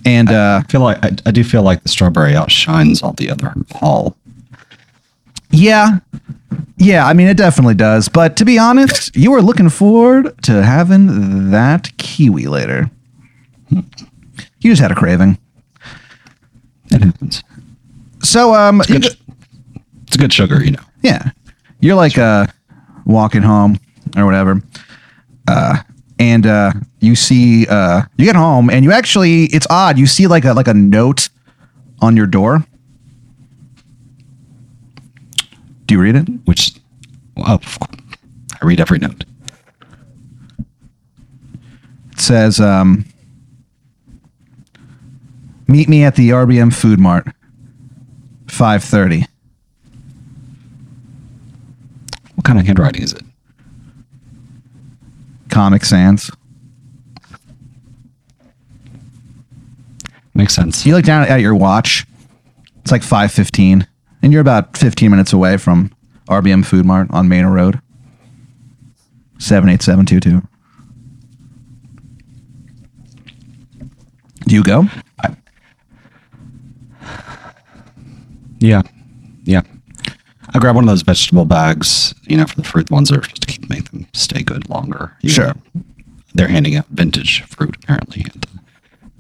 And 0.06 0.30
uh, 0.30 0.62
I 0.64 0.72
feel 0.72 0.82
like 0.82 1.04
I, 1.04 1.12
I 1.26 1.32
do 1.32 1.44
feel 1.44 1.62
like 1.62 1.84
the 1.84 1.90
strawberry 1.90 2.36
outshines 2.36 3.04
all 3.04 3.14
the 3.14 3.30
other 3.30 3.54
all. 3.82 4.16
Yeah. 5.52 6.00
Yeah, 6.78 7.06
I 7.06 7.14
mean 7.14 7.28
it 7.28 7.38
definitely 7.38 7.76
does. 7.76 8.08
But 8.10 8.36
to 8.38 8.46
be 8.46 8.58
honest, 8.58 9.16
you 9.16 9.32
were 9.32 9.42
looking 9.42 9.70
forward 9.70 10.42
to 10.44 10.64
having 10.64 11.52
that 11.52 11.96
kiwi 11.98 12.48
later. 12.48 12.90
You 14.62 14.72
just 14.72 14.82
had 14.82 14.92
a 14.92 14.96
craving. 14.96 15.38
It 16.92 17.02
happens. 17.02 17.44
So 18.22 18.54
um 18.54 18.82
you 18.90 19.00
Good, 19.00 19.04
go- 19.04 19.34
it's 20.06 20.18
good 20.18 20.34
sugar, 20.34 20.62
you 20.62 20.72
know. 20.72 20.84
yeah. 21.02 21.30
You're 21.80 21.96
like 21.96 22.18
uh 22.18 22.48
walking 23.06 23.42
home 23.42 23.80
or 24.18 24.26
whatever. 24.26 24.62
Uh 25.48 25.78
and 26.20 26.46
uh 26.46 26.74
you 27.00 27.16
see 27.16 27.68
uh 27.68 28.02
you 28.18 28.26
get 28.26 28.36
home 28.36 28.70
and 28.70 28.84
you 28.84 28.92
actually 28.92 29.46
it's 29.46 29.68
odd, 29.70 29.98
you 29.98 30.08
see 30.08 30.28
like 30.28 30.44
a 30.44 30.52
like 30.54 30.68
a 30.68 30.74
note 30.74 31.30
on 32.02 32.18
your 32.18 32.28
door. 32.28 32.66
Do 35.90 35.96
you 35.96 36.02
read 36.02 36.16
it? 36.16 36.28
Which, 36.46 36.76
oh. 37.36 37.60
I 37.82 38.64
read 38.64 38.80
every 38.80 39.00
note. 39.00 39.24
It 42.12 42.20
says, 42.20 42.60
um, 42.60 43.06
"Meet 45.68 45.90
me 45.90 46.04
at 46.04 46.16
the 46.16 46.30
RBM 46.30 46.72
Food 46.72 47.00
Mart, 47.00 47.28
five 48.48 48.84
thirty. 48.84 49.26
What 52.36 52.46
kind 52.46 52.60
of 52.60 52.68
handwriting 52.68 53.02
is 53.02 53.14
it? 53.14 53.24
Comic 55.50 55.84
Sans." 55.84 56.30
Makes 60.36 60.54
sense. 60.54 60.86
You 60.86 60.94
look 60.94 61.06
down 61.06 61.28
at 61.28 61.42
your 61.42 61.56
watch. 61.56 62.06
It's 62.84 62.92
like 62.92 63.02
five 63.02 63.32
fifteen, 63.32 63.88
and 64.22 64.32
you're 64.32 64.42
about 64.42 64.76
fifteen 64.78 65.12
minutes 65.12 65.34
away 65.34 65.58
from 65.58 65.92
RBM 66.28 66.66
Food 66.66 66.86
Mart 66.86 67.08
on 67.12 67.28
Manor 67.30 67.52
Road. 67.52 67.80
Seven 69.38 69.70
eight 69.70 69.82
seven 69.82 70.06
two 70.06 70.20
two. 70.20 70.42
Do 74.48 74.56
you 74.56 74.64
go? 74.64 74.88
Yeah, 78.60 78.82
yeah. 79.44 79.62
I 80.54 80.60
grab 80.60 80.76
one 80.76 80.84
of 80.84 80.90
those 80.90 81.04
vegetable 81.04 81.46
bags, 81.46 82.14
you 82.24 82.36
know, 82.36 82.46
for 82.46 82.56
the 82.56 82.64
fruit. 82.64 82.90
Ones 82.92 83.10
that 83.10 83.20
are 83.20 83.24
supposed 83.24 83.42
to 83.44 83.48
keep 83.48 83.70
make 83.70 83.90
them 83.92 84.08
stay 84.14 84.42
good 84.44 84.68
longer. 84.70 85.16
You 85.22 85.30
Sure. 85.30 85.48
know, 85.76 85.84
they're 86.34 86.48
handing 86.48 86.76
out 86.76 86.88
vintage 86.90 87.44
fruit 87.44 87.78
apparently 87.84 88.26
at 88.26 88.34
the, 88.42 88.48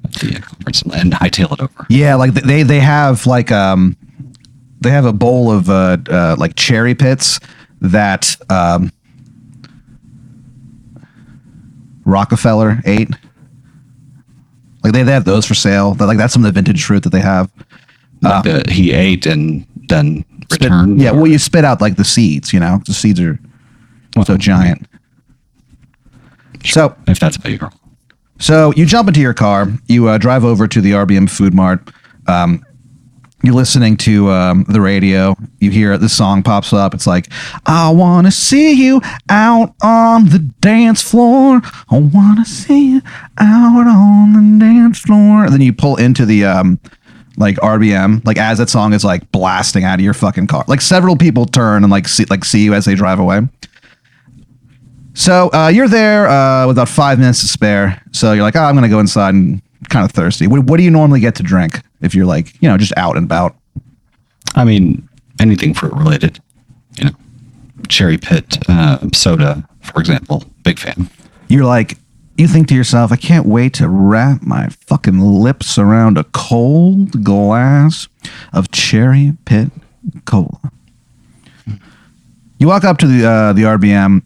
at 0.05 0.13
the 0.13 0.39
conference, 0.41 0.81
and 0.81 1.13
hightail 1.13 1.53
it 1.53 1.61
over. 1.61 1.85
Yeah, 1.89 2.15
like 2.15 2.33
they 2.33 2.63
they 2.63 2.79
have 2.79 3.25
like 3.27 3.51
um 3.51 3.95
they 4.81 4.91
have 4.91 5.05
a 5.05 5.13
bowl 5.13 5.51
of 5.51 5.69
uh, 5.69 5.97
uh 6.09 6.35
like 6.37 6.55
cherry 6.55 6.95
pits 6.95 7.39
that 7.81 8.35
um 8.49 8.91
Rockefeller 12.05 12.81
ate. 12.85 13.09
Like 14.83 14.93
they, 14.93 15.03
they 15.03 15.11
have 15.11 15.25
those 15.25 15.45
for 15.45 15.53
sale. 15.53 15.93
They're 15.93 16.07
like 16.07 16.17
that's 16.17 16.33
some 16.33 16.43
of 16.43 16.53
the 16.53 16.57
vintage 16.57 16.83
fruit 16.83 17.03
that 17.03 17.11
they 17.11 17.19
have. 17.21 17.51
Like 18.21 18.43
the, 18.43 18.65
he 18.71 18.91
ate 18.91 19.25
and 19.25 19.65
then 19.87 20.25
Spit- 20.51 20.63
returned. 20.63 20.99
yeah, 20.99 21.11
well 21.11 21.27
you 21.27 21.37
spit 21.37 21.63
out 21.65 21.81
like 21.81 21.95
the 21.95 22.03
seeds, 22.05 22.51
you 22.53 22.59
know. 22.59 22.81
The 22.85 22.93
seeds 22.93 23.19
are 23.19 23.39
so 24.25 24.37
giant. 24.37 24.87
So 26.65 26.95
if 27.07 27.19
that's 27.19 27.37
how 27.41 27.49
you 27.49 27.57
roll. 27.61 27.71
So 28.39 28.73
you 28.75 28.85
jump 28.85 29.07
into 29.07 29.19
your 29.19 29.33
car, 29.33 29.67
you 29.87 30.07
uh, 30.07 30.17
drive 30.17 30.43
over 30.45 30.67
to 30.67 30.81
the 30.81 30.91
RBM 30.93 31.29
Food 31.29 31.53
Mart. 31.53 31.81
Um, 32.27 32.65
you're 33.41 33.53
listening 33.53 33.95
to 33.97 34.29
um, 34.31 34.65
the 34.67 34.81
radio. 34.81 35.35
You 35.59 35.71
hear 35.71 35.97
this 35.97 36.15
song 36.15 36.43
pops 36.43 36.73
up. 36.73 36.93
It's 36.93 37.07
like, 37.07 37.27
I 37.65 37.89
want 37.89 38.27
to 38.27 38.31
see 38.31 38.73
you 38.73 39.01
out 39.29 39.73
on 39.81 40.25
the 40.25 40.39
dance 40.59 41.01
floor. 41.01 41.61
I 41.89 41.99
want 41.99 42.39
to 42.39 42.45
see 42.45 42.95
you 42.95 43.01
out 43.37 43.87
on 43.87 44.33
the 44.33 44.65
dance 44.65 44.99
floor. 44.99 45.45
And 45.45 45.53
then 45.53 45.61
you 45.61 45.71
pull 45.71 45.95
into 45.95 46.25
the 46.25 46.43
um, 46.45 46.79
like 47.37 47.55
RBM, 47.57 48.25
like 48.25 48.37
as 48.37 48.57
that 48.57 48.69
song 48.69 48.91
is 48.91 49.05
like 49.05 49.31
blasting 49.31 49.85
out 49.85 49.99
of 49.99 50.03
your 50.03 50.13
fucking 50.13 50.47
car. 50.47 50.65
Like 50.67 50.81
several 50.81 51.15
people 51.15 51.45
turn 51.45 51.83
and 51.83 51.91
like 51.91 52.09
see 52.09 52.25
like 52.25 52.43
see 52.43 52.65
you 52.65 52.73
as 52.73 52.83
they 52.85 52.95
drive 52.95 53.19
away. 53.19 53.41
So 55.13 55.49
uh, 55.53 55.69
you're 55.69 55.87
there 55.87 56.27
uh, 56.27 56.67
with 56.67 56.77
about 56.77 56.89
five 56.89 57.19
minutes 57.19 57.41
to 57.41 57.47
spare. 57.47 58.01
So 58.11 58.33
you're 58.33 58.43
like, 58.43 58.55
oh, 58.55 58.61
I'm 58.61 58.75
to 58.81 58.89
go 58.89 58.99
inside 58.99 59.33
and 59.33 59.61
kind 59.89 60.05
of 60.05 60.11
thirsty. 60.11 60.47
What, 60.47 60.63
what 60.65 60.77
do 60.77 60.83
you 60.83 60.91
normally 60.91 61.19
get 61.19 61.35
to 61.35 61.43
drink 61.43 61.81
if 62.01 62.15
you're 62.15 62.25
like, 62.25 62.53
you 62.61 62.69
know, 62.69 62.77
just 62.77 62.93
out 62.97 63.17
and 63.17 63.25
about? 63.25 63.55
I 64.55 64.63
mean, 64.63 65.07
anything 65.39 65.73
fruit 65.73 65.93
related, 65.93 66.39
you 66.97 67.05
know, 67.05 67.11
cherry 67.87 68.17
pit, 68.17 68.57
uh, 68.67 68.99
soda, 69.13 69.67
for 69.81 69.99
example. 69.99 70.43
Big 70.63 70.79
fan. 70.79 71.09
You're 71.47 71.65
like, 71.65 71.97
you 72.37 72.47
think 72.47 72.69
to 72.69 72.75
yourself, 72.75 73.11
I 73.11 73.17
can't 73.17 73.45
wait 73.45 73.73
to 73.75 73.89
wrap 73.89 74.41
my 74.41 74.69
fucking 74.69 75.19
lips 75.19 75.77
around 75.77 76.17
a 76.17 76.23
cold 76.25 77.23
glass 77.23 78.07
of 78.53 78.71
cherry 78.71 79.33
pit 79.45 79.69
cola. 80.25 80.71
You 82.59 82.67
walk 82.67 82.83
up 82.83 82.97
to 82.99 83.07
the 83.07 83.25
uh, 83.25 83.53
the 83.53 83.63
RBM, 83.63 84.21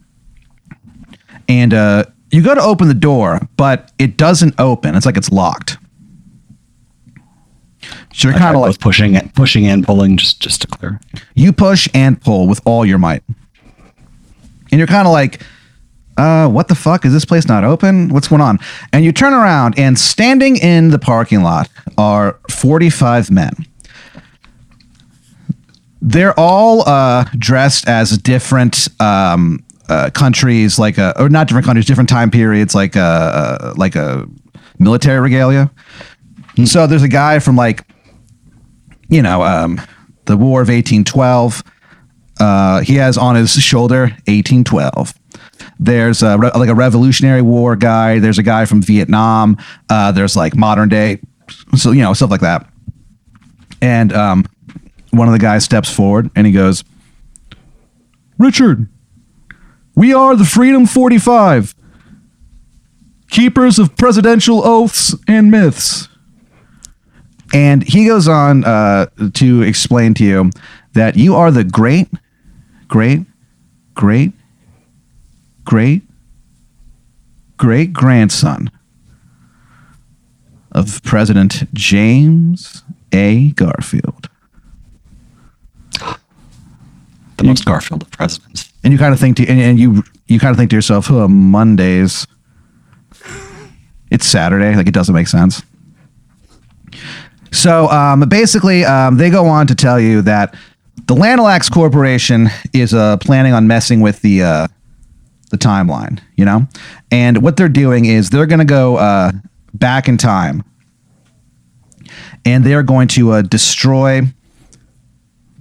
and 1.48 1.74
uh, 1.74 2.06
you 2.34 2.42
go 2.42 2.56
to 2.56 2.62
open 2.62 2.88
the 2.88 2.96
door, 2.96 3.48
but 3.58 3.92
it 4.00 4.18
doesn't 4.18 4.56
open. 4.60 4.96
It's 4.96 5.06
like 5.06 5.18
it's 5.18 5.32
locked. 5.32 5.78
So 8.12 8.28
you're 8.28 8.38
kind 8.38 8.56
of 8.56 8.62
like 8.62 8.80
pushing 8.80 9.14
it, 9.14 9.36
pushing 9.36 9.68
and 9.68 9.86
pulling, 9.86 10.18
just 10.18 10.40
just 10.40 10.62
to 10.62 10.68
clear. 10.68 11.00
you 11.36 11.54
push 11.54 11.88
and 11.94 12.20
pull 12.20 12.48
with 12.48 12.60
all 12.66 12.86
your 12.86 12.98
might. 12.98 13.24
And 14.72 14.80
you're 14.80 14.88
kind 14.88 15.06
of 15.08 15.14
like, 15.14 15.42
uh, 16.18 16.50
what 16.50 16.70
the 16.70 16.76
fuck? 16.76 17.06
Is 17.06 17.14
this 17.14 17.24
place 17.24 17.48
not 17.48 17.64
open? 17.64 18.10
What's 18.10 18.28
going 18.28 18.42
on? 18.42 18.58
And 18.92 19.06
you 19.06 19.12
turn 19.12 19.34
around, 19.34 19.78
and 19.78 19.98
standing 19.98 20.58
in 20.58 20.90
the 20.90 21.00
parking 21.00 21.44
lot 21.44 21.70
are 22.00 22.40
45 22.50 23.30
men. 23.30 23.54
They're 26.02 26.38
all 26.40 26.88
uh, 26.90 27.26
dressed 27.38 27.88
as 27.88 28.18
different 28.18 28.88
um, 29.00 29.64
uh, 29.90 30.10
countries, 30.12 30.80
like 30.80 30.98
uh 30.98 31.14
or 31.18 31.30
not 31.30 31.48
different 31.48 31.66
countries, 31.66 31.86
different 31.86 32.10
time 32.10 32.32
periods, 32.32 32.74
like 32.74 32.96
a 32.96 33.02
uh, 33.02 33.74
like 33.78 33.96
a 33.96 34.28
military 34.80 35.20
regalia. 35.20 35.72
So 36.66 36.88
there's 36.88 37.04
a 37.04 37.08
guy 37.08 37.40
from 37.40 37.56
like 37.56 37.86
you 39.14 39.22
know, 39.22 39.44
um, 39.44 39.80
the 40.26 40.36
War 40.36 40.62
of 40.62 40.70
1812. 40.70 41.64
Uh, 42.40 42.82
he 42.82 42.96
has 42.96 43.18
on 43.18 43.36
his 43.36 43.52
shoulder 43.52 44.06
1812. 44.26 45.14
There's 45.80 46.24
a, 46.24 46.36
like 46.38 46.70
a 46.70 46.76
Revolutionary 46.76 47.42
War 47.44 47.76
guy. 47.76 48.20
There's 48.20 48.40
a 48.40 48.44
guy 48.44 48.66
from 48.66 48.82
Vietnam. 48.82 49.58
Uh, 49.88 50.12
there's 50.12 50.36
like 50.36 50.56
modern 50.56 50.90
day, 50.90 51.20
so 51.76 51.92
you 51.92 52.02
know 52.02 52.14
stuff 52.14 52.32
like 52.32 52.42
that. 52.42 52.68
And 53.82 54.12
um, 54.14 54.46
one 55.12 55.28
of 55.28 55.34
the 55.34 55.40
guys 55.40 55.64
steps 55.64 55.94
forward 55.94 56.32
and 56.36 56.48
he 56.48 56.54
goes, 56.54 56.84
"Richard, 58.40 58.90
we 59.96 60.14
are 60.14 60.36
the 60.36 60.46
Freedom 60.46 60.86
45, 60.86 61.76
keepers 63.30 63.80
of 63.80 63.96
presidential 63.96 64.66
oaths 64.66 65.16
and 65.28 65.52
myths." 65.52 66.08
And 67.54 67.84
he 67.84 68.08
goes 68.08 68.28
on 68.28 68.66
uh, 68.66 69.08
to 69.36 69.62
explain 69.62 70.16
to 70.16 70.24
you 70.24 70.50
that 70.94 71.16
you 71.16 71.36
are 71.36 71.52
the 71.52 71.64
great, 71.64 72.08
great, 72.88 73.22
great, 73.94 74.34
great, 75.64 76.02
great 77.58 77.94
grandson 77.94 78.72
of 80.72 81.04
President 81.04 81.72
James 81.74 82.84
A. 83.12 83.50
Garfield. 83.52 84.30
The 87.38 87.44
most 87.44 87.66
Garfield 87.66 88.02
of 88.02 88.12
presidents. 88.12 88.63
And 88.84 88.92
you 88.92 89.00
kind 89.00 89.14
of 89.14 89.20
think 89.20 89.38
to 89.38 89.48
and, 89.48 89.60
and 89.60 89.80
you 89.80 90.04
you 90.28 90.40
kind 90.40 90.52
of 90.52 90.58
think 90.58 90.70
to 90.72 90.76
yourself, 90.76 91.10
oh, 91.10 91.28
Mondays. 91.28 92.28
It's 94.12 94.28
Saturday. 94.28 94.76
Like 94.76 94.88
it 94.88 94.94
doesn't 94.94 95.16
make 95.16 95.28
sense. 95.28 95.64
So 97.52 97.88
um, 97.90 98.22
basically, 98.28 98.84
um, 98.84 99.18
they 99.18 99.30
go 99.30 99.46
on 99.46 99.68
to 99.68 99.76
tell 99.76 100.00
you 100.00 100.22
that 100.24 100.56
the 101.08 101.16
Lanalax 101.16 101.72
Corporation 101.72 102.50
is 102.74 102.94
uh, 102.94 103.18
planning 103.18 103.54
on 103.54 103.68
messing 103.68 104.02
with 104.02 104.22
the 104.22 104.44
uh, 104.44 104.68
the 105.52 105.58
timeline, 105.58 106.20
you 106.36 106.46
know, 106.46 106.68
and 107.12 107.44
what 107.44 107.58
they're 107.58 107.70
doing 107.70 108.06
is 108.06 108.32
they're 108.32 108.48
going 108.48 108.60
to 108.60 108.66
go 108.66 108.98
uh, 108.98 109.32
back 109.74 110.08
in 110.08 110.18
time, 110.18 110.64
and 112.44 112.64
they 112.64 112.74
are 112.74 112.84
going 112.84 113.08
to 113.10 113.32
uh, 113.32 113.42
destroy 113.44 114.22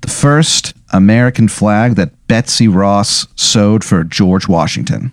the 0.02 0.09
first 0.09 0.75
American 0.92 1.49
flag 1.49 1.94
that 1.97 2.26
Betsy 2.26 2.68
Ross 2.68 3.26
sewed 3.37 3.85
for 3.85 4.04
George 4.04 4.47
Washington. 4.47 5.12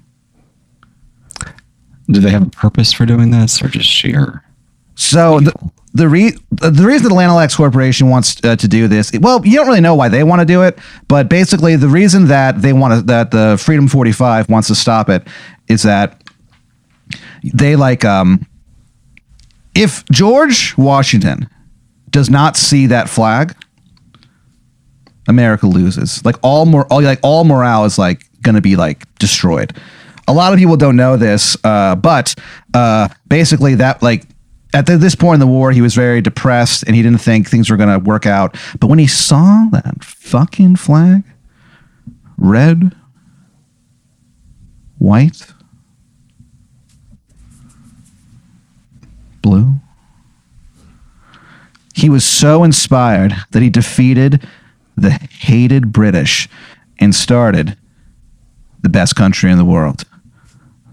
Do 2.12 2.19
they 2.19 2.31
have 2.31 2.48
a 2.48 2.50
purpose 2.50 2.91
for 2.91 3.05
doing 3.05 3.31
this, 3.31 3.62
or 3.62 3.67
just 3.67 3.88
sheer? 3.88 4.43
So 4.96 5.39
the 5.39 5.53
the, 5.93 6.08
re- 6.08 6.38
the 6.51 6.86
reason 6.86 7.10
the 7.10 7.15
Lanalax 7.15 7.58
Corporation 7.58 8.10
wants 8.10 8.39
uh, 8.43 8.55
to 8.55 8.67
do 8.67 8.88
this, 8.88 9.12
well, 9.19 9.46
you 9.46 9.55
don't 9.55 9.67
really 9.67 9.81
know 9.81 9.96
why 9.96 10.08
they 10.08 10.24
want 10.24 10.39
to 10.39 10.46
do 10.46 10.62
it, 10.62 10.77
but 11.08 11.29
basically 11.29 11.75
the 11.75 11.88
reason 11.88 12.27
that 12.27 12.62
they 12.62 12.74
want 12.74 12.93
to 12.93 13.01
that 13.08 13.31
the 13.31 13.58
Freedom 13.63 13.88
45 13.88 14.50
wants 14.50 14.67
to 14.67 14.75
stop 14.75 15.10
it 15.10 15.27
is 15.67 15.84
that 15.84 16.22
they 17.43 17.75
like 17.75 18.05
um 18.05 18.46
if 19.74 20.03
George 20.05 20.77
Washington 20.77 21.50
does 22.10 22.29
not 22.29 22.58
see 22.58 22.88
that 22.88 23.08
flag, 23.10 23.55
America 25.29 25.67
loses. 25.67 26.24
Like 26.25 26.36
all 26.41 26.65
more, 26.65 26.86
all 26.91 27.01
like 27.01 27.19
all 27.24 27.43
morale 27.43 27.86
is 27.86 27.98
like 27.98 28.24
going 28.41 28.55
to 28.55 28.62
be 28.62 28.75
like 28.75 29.03
destroyed. 29.15 29.75
A 30.27 30.33
lot 30.33 30.53
of 30.53 30.59
people 30.59 30.77
don't 30.77 30.95
know 30.95 31.17
this, 31.17 31.57
uh, 31.63 31.95
but 31.95 32.36
uh, 32.74 33.07
basically 33.27 33.75
that 33.75 34.01
like 34.01 34.25
at 34.74 34.86
the, 34.86 34.98
this 34.98 35.15
point 35.15 35.36
in 35.36 35.39
the 35.39 35.48
war, 35.48 35.71
he 35.71 35.81
was 35.81 35.95
very 35.95 36.21
depressed 36.21 36.83
and 36.83 36.95
he 36.95 37.01
didn't 37.01 37.21
think 37.21 37.48
things 37.48 37.69
were 37.69 37.77
going 37.77 37.89
to 37.89 38.00
work 38.00 38.25
out. 38.25 38.55
But 38.79 38.88
when 38.88 39.00
he 39.00 39.07
saw 39.07 39.67
that 39.71 40.03
fucking 40.03 40.75
flag, 40.75 41.24
red, 42.38 42.95
white, 45.00 45.48
blue, 49.41 49.75
he 51.95 52.09
was 52.09 52.24
so 52.24 52.63
inspired 52.63 53.33
that 53.51 53.62
he 53.62 53.69
defeated 53.69 54.48
the 55.00 55.12
hated 55.12 55.91
British 55.91 56.50
and 57.00 57.13
started 57.13 57.77
the 58.82 58.89
best 58.89 59.15
country 59.15 59.51
in 59.51 59.58
the 59.58 59.65
world. 59.65 60.03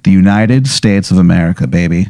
The 0.04 0.10
United 0.10 0.66
States 0.66 1.10
of 1.10 1.18
America, 1.18 1.66
baby. 1.66 2.08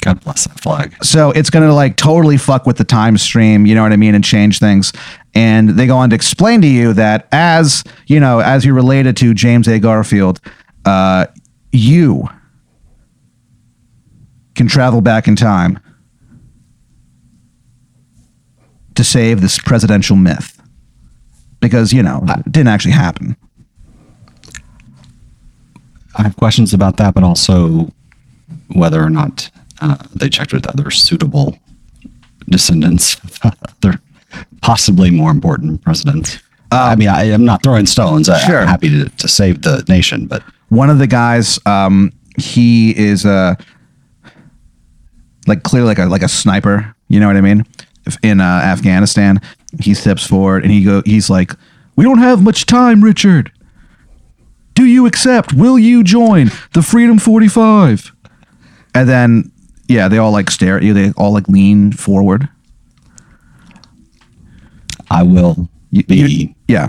God 0.00 0.20
bless 0.20 0.46
that 0.48 0.58
flag. 0.58 0.96
So 1.04 1.30
it's 1.30 1.48
going 1.48 1.66
to 1.66 1.72
like 1.72 1.96
totally 1.96 2.36
fuck 2.36 2.66
with 2.66 2.76
the 2.76 2.84
time 2.84 3.16
stream, 3.16 3.66
you 3.66 3.74
know 3.74 3.82
what 3.82 3.92
I 3.92 3.96
mean, 3.96 4.16
and 4.16 4.24
change 4.24 4.58
things. 4.58 4.92
And 5.34 5.70
they 5.70 5.86
go 5.86 5.96
on 5.96 6.10
to 6.10 6.16
explain 6.16 6.60
to 6.62 6.66
you 6.66 6.92
that 6.94 7.28
as, 7.30 7.84
you 8.06 8.18
know, 8.18 8.40
as 8.40 8.64
you're 8.64 8.74
related 8.74 9.16
to 9.18 9.32
James 9.32 9.68
A. 9.68 9.78
Garfield, 9.78 10.40
uh, 10.84 11.26
you 11.70 12.28
can 14.54 14.66
travel 14.66 15.00
back 15.00 15.28
in 15.28 15.36
time 15.36 15.78
to 18.94 19.04
save 19.04 19.40
this 19.40 19.58
presidential 19.58 20.16
myth. 20.16 20.61
Because, 21.62 21.94
you 21.94 22.02
know, 22.02 22.22
it 22.28 22.52
didn't 22.52 22.68
actually 22.68 22.92
happen. 22.92 23.36
I 26.16 26.22
have 26.24 26.36
questions 26.36 26.74
about 26.74 26.98
that, 26.98 27.14
but 27.14 27.22
also 27.22 27.90
whether 28.74 29.02
or 29.02 29.08
not 29.08 29.48
uh, 29.80 29.96
they 30.14 30.28
checked 30.28 30.52
with 30.52 30.66
other 30.66 30.90
suitable 30.90 31.58
descendants 32.50 33.16
of 33.24 33.38
other 33.82 33.98
possibly 34.60 35.10
more 35.10 35.30
important 35.30 35.80
presidents. 35.82 36.38
I 36.70 36.96
mean, 36.96 37.08
I 37.08 37.24
am 37.24 37.44
not 37.46 37.62
throwing 37.62 37.86
stones. 37.86 38.28
I, 38.28 38.38
Sure. 38.40 38.60
I'm 38.60 38.68
happy 38.68 38.90
to, 38.90 39.08
to 39.08 39.28
save 39.28 39.62
the 39.62 39.82
nation, 39.88 40.26
but 40.26 40.42
one 40.72 40.88
of 40.88 40.98
the 40.98 41.06
guys 41.06 41.58
um 41.66 42.10
he 42.38 42.96
is 42.96 43.26
uh 43.26 43.54
like 45.46 45.62
clearly 45.64 45.86
like 45.86 45.98
a 45.98 46.06
like 46.06 46.22
a 46.22 46.28
sniper 46.28 46.94
you 47.08 47.20
know 47.20 47.26
what 47.26 47.36
i 47.36 47.42
mean 47.42 47.62
in 48.22 48.40
uh, 48.40 48.44
afghanistan 48.64 49.38
he 49.80 49.94
steps 49.94 50.26
forward 50.26 50.62
and 50.62 50.72
he 50.72 50.84
go 50.84 51.02
he's 51.04 51.30
like 51.30 51.52
we 51.96 52.04
don't 52.04 52.18
have 52.18 52.42
much 52.42 52.66
time 52.66 53.02
richard 53.02 53.50
do 54.74 54.84
you 54.84 55.06
accept 55.06 55.52
will 55.52 55.78
you 55.78 56.02
join 56.04 56.50
the 56.74 56.82
freedom 56.82 57.18
45 57.18 58.12
and 58.94 59.08
then 59.08 59.50
yeah 59.88 60.08
they 60.08 60.18
all 60.18 60.32
like 60.32 60.50
stare 60.50 60.76
at 60.76 60.82
you 60.82 60.92
they 60.94 61.10
all 61.12 61.32
like 61.32 61.48
lean 61.48 61.92
forward 61.92 62.48
I 65.10 65.22
will 65.22 65.68
You- 65.90 66.04
be 66.04 66.54
yeah 66.68 66.88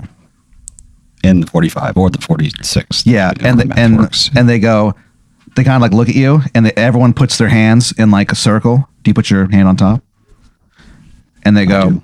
in 1.22 1.40
the 1.40 1.46
45 1.46 1.96
or 1.96 2.10
the 2.10 2.18
46. 2.20 3.06
Yeah, 3.06 3.32
and 3.40 3.58
the, 3.58 3.72
and 3.78 3.96
works. 3.98 4.30
and 4.36 4.46
they 4.48 4.58
go, 4.58 4.94
they 5.56 5.64
kind 5.64 5.76
of 5.76 5.80
like 5.82 5.92
look 5.92 6.08
at 6.10 6.14
you, 6.14 6.40
and 6.54 6.66
they, 6.66 6.72
everyone 6.72 7.14
puts 7.14 7.38
their 7.38 7.48
hands 7.48 7.92
in 7.92 8.10
like 8.10 8.30
a 8.30 8.34
circle. 8.34 8.86
Do 9.02 9.08
you 9.10 9.14
put 9.14 9.30
your 9.30 9.50
hand 9.50 9.66
on 9.68 9.76
top? 9.76 10.02
And 11.42 11.56
they 11.56 11.64
go. 11.66 12.02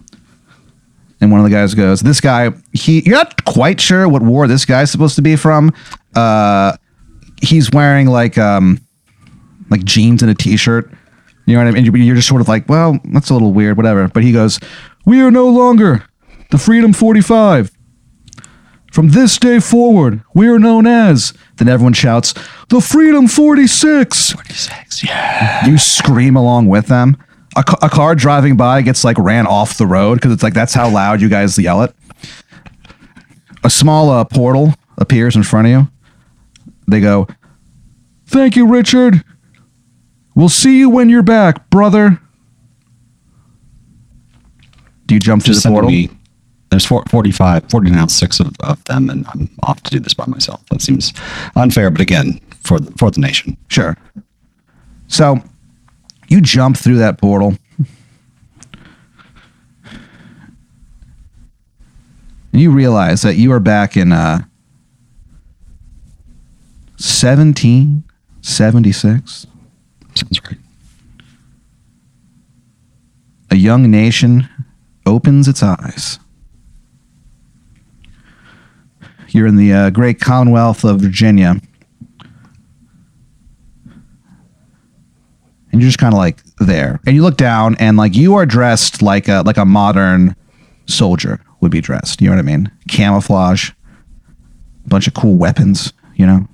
And 1.21 1.31
one 1.31 1.41
of 1.41 1.45
the 1.45 1.51
guys 1.51 1.75
goes, 1.75 2.01
"This 2.01 2.21
guy, 2.21 2.51
he, 2.73 3.03
you're 3.05 3.17
not 3.17 3.45
quite 3.45 3.81
sure 3.81 4.09
what 4.09 4.23
war 4.23 4.47
this 4.47 4.65
guy's 4.65 4.91
supposed 4.91 5.17
to 5.17 5.23
be 5.23 5.37
from. 5.37 5.73
Uh, 6.15 6.77
he's 7.43 7.71
wearing 7.71 8.07
like 8.09 8.39
um, 8.39 8.81
like 9.71 9.85
jeans 9.85 10.23
and 10.23 10.31
a 10.31 10.35
t-shirt. 10.35 10.91
You 11.47 11.57
know 11.57 11.65
what 11.65 11.69
I 11.69 11.73
mean? 11.73 11.85
You're- 11.85 12.01
You're 12.05 12.17
just 12.17 12.29
sort 12.29 12.41
of 12.41 12.49
like, 12.49 12.69
well, 12.69 12.99
that's 13.13 13.31
a 13.31 13.33
little 13.33 13.53
weird, 13.53 13.77
whatever. 13.77 14.07
But 14.09 14.23
he 14.23 14.33
goes, 14.33 14.59
"We 15.05 15.21
are 15.21 15.31
no 15.31 15.49
longer 15.49 16.05
the 16.51 16.59
Freedom 16.59 16.93
45." 16.93 17.71
From 18.93 19.11
this 19.11 19.39
day 19.39 19.61
forward, 19.61 20.23
we 20.35 20.49
are 20.49 20.59
known 20.59 20.85
as. 20.85 21.33
Then 21.59 21.69
everyone 21.69 21.93
shouts, 21.93 22.35
"The 22.71 22.81
Freedom 22.81 23.29
46!" 23.29 24.33
46, 24.33 25.05
yeah. 25.05 25.65
You 25.67 25.79
scream 25.79 26.35
along 26.35 26.67
with 26.67 26.87
them. 26.87 27.17
A, 27.57 27.65
ca- 27.65 27.79
a 27.83 27.89
car 27.89 28.15
driving 28.15 28.57
by 28.57 28.83
gets 28.83 29.05
like 29.05 29.19
ran 29.19 29.47
off 29.47 29.77
the 29.77 29.87
road 29.87 30.15
because 30.17 30.33
it's 30.33 30.43
like 30.43 30.55
that's 30.55 30.75
how 30.75 30.89
loud 30.89 31.21
you 31.21 31.29
guys 31.29 31.59
yell 31.59 31.83
it. 31.83 31.95
A 33.65 33.71
small 33.71 34.11
uh, 34.11 34.25
portal 34.25 34.75
appears 34.99 35.37
in 35.37 35.43
front 35.43 35.67
of 35.67 35.71
you. 35.73 35.89
They 36.89 37.01
go, 37.01 37.27
"Thank 38.27 38.57
you, 38.57 38.67
Richard. 38.67 39.25
We'll 40.35 40.49
see 40.49 40.79
you 40.79 40.89
when 40.89 41.09
you're 41.09 41.23
back, 41.23 41.69
brother." 41.71 42.21
Do 45.07 45.15
you 45.15 45.21
jump 45.21 45.43
through 45.43 45.55
the 45.57 45.69
portal? 45.69 45.91
me. 45.91 46.09
There's 46.71 46.87
four, 46.87 47.03
45, 47.11 47.69
40 47.69 47.91
now, 47.91 48.07
six 48.07 48.39
of, 48.39 48.55
of 48.61 48.83
them, 48.85 49.11
and 49.11 49.27
I'm 49.27 49.51
off 49.65 49.83
to 49.83 49.91
do 49.91 49.99
this 49.99 50.15
by 50.15 50.25
myself. 50.27 50.65
That 50.67 50.81
seems 50.81 51.13
unfair, 51.57 51.91
but 51.91 52.01
again, 52.01 52.41
for 52.63 52.79
for 52.97 53.11
the 53.11 53.21
nation. 53.21 53.57
Sure. 53.67 53.97
So 55.09 55.43
you 56.31 56.41
jump 56.41 56.79
through 56.79 56.99
that 56.99 57.19
portal. 57.19 57.57
And 62.53 62.61
you 62.61 62.71
realize 62.71 63.23
that 63.23 63.37
you 63.37 63.53
are 63.53 63.61
back 63.61 63.97
in 63.97 64.13
uh 64.13 64.43
1776. 67.01 69.47
Sounds 70.15 70.45
right. 70.45 70.59
A 73.51 73.57
young 73.57 73.91
nation 73.91 74.49
opens 75.07 75.49
its 75.49 75.63
eyes. 75.63 76.19
You're 79.29 79.47
in 79.47 79.57
the 79.57 79.73
uh, 79.73 79.89
great 79.91 80.21
Commonwealth 80.21 80.85
of 80.85 81.01
Virginia. 81.01 81.57
And 85.73 85.81
you're 85.81 85.89
just 85.89 85.99
kind 85.99 86.13
of 86.13 86.19
like 86.19 86.43
there. 86.59 87.01
And 87.07 87.15
you 87.15 87.23
look 87.23 87.37
down 87.37 87.77
and 87.77 87.97
like 87.97 88.15
you 88.15 88.35
are 88.35 88.47
dressed 88.47 89.03
like 89.03 89.29
a 89.29 89.43
like 89.47 89.57
a 89.57 89.65
modern 89.65 90.37
soldier 90.87 91.41
would 91.61 91.71
be 91.71 91.81
dressed. 91.81 92.21
You 92.21 92.29
know 92.29 92.37
what 92.37 92.41
i 92.41 92.43
mean? 92.43 92.71
Camouflage 92.89 93.71
a 94.85 94.89
bunch 94.89 95.07
of 95.07 95.15
cool 95.15 95.37
weapons 95.37 95.93
you 96.21 96.27
know? 96.27 96.47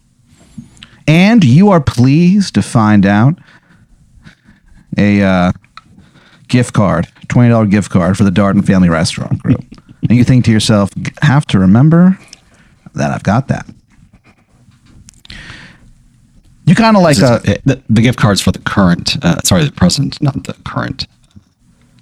And 1.09 1.45
you 1.45 1.71
are 1.71 1.81
pleased 1.81 2.55
to 2.55 2.63
find 2.63 3.05
out 3.05 3.39
a 4.97 5.23
uh, 5.23 5.53
gift 6.49 6.73
card 6.73 7.09
$20 7.27 7.71
gift 7.71 7.91
card 7.91 8.17
for 8.17 8.23
the 8.23 8.31
darden 8.31 8.65
family 8.65 8.89
restaurant 8.89 9.43
group. 9.43 9.65
And 10.09 10.17
you 10.17 10.23
think 10.23 10.45
to 10.45 10.53
yourself 10.53 10.91
have 11.23 11.45
to 11.47 11.59
remember 11.59 12.17
that 12.95 13.11
i've 13.11 13.25
got 13.25 13.49
that 13.49 13.67
you 16.67 16.75
kind 16.75 16.97
of 16.97 17.03
like 17.03 17.19
a, 17.19 17.41
the, 17.65 17.81
the, 17.89 18.03
gift 18.03 18.19
cards 18.19 18.41
for 18.41 18.51
the 18.51 18.59
current, 18.59 19.25
uh, 19.25 19.41
sorry, 19.43 19.65
the 19.65 19.71
present, 19.71 20.21
not 20.21 20.45
the 20.45 20.53
current. 20.65 21.07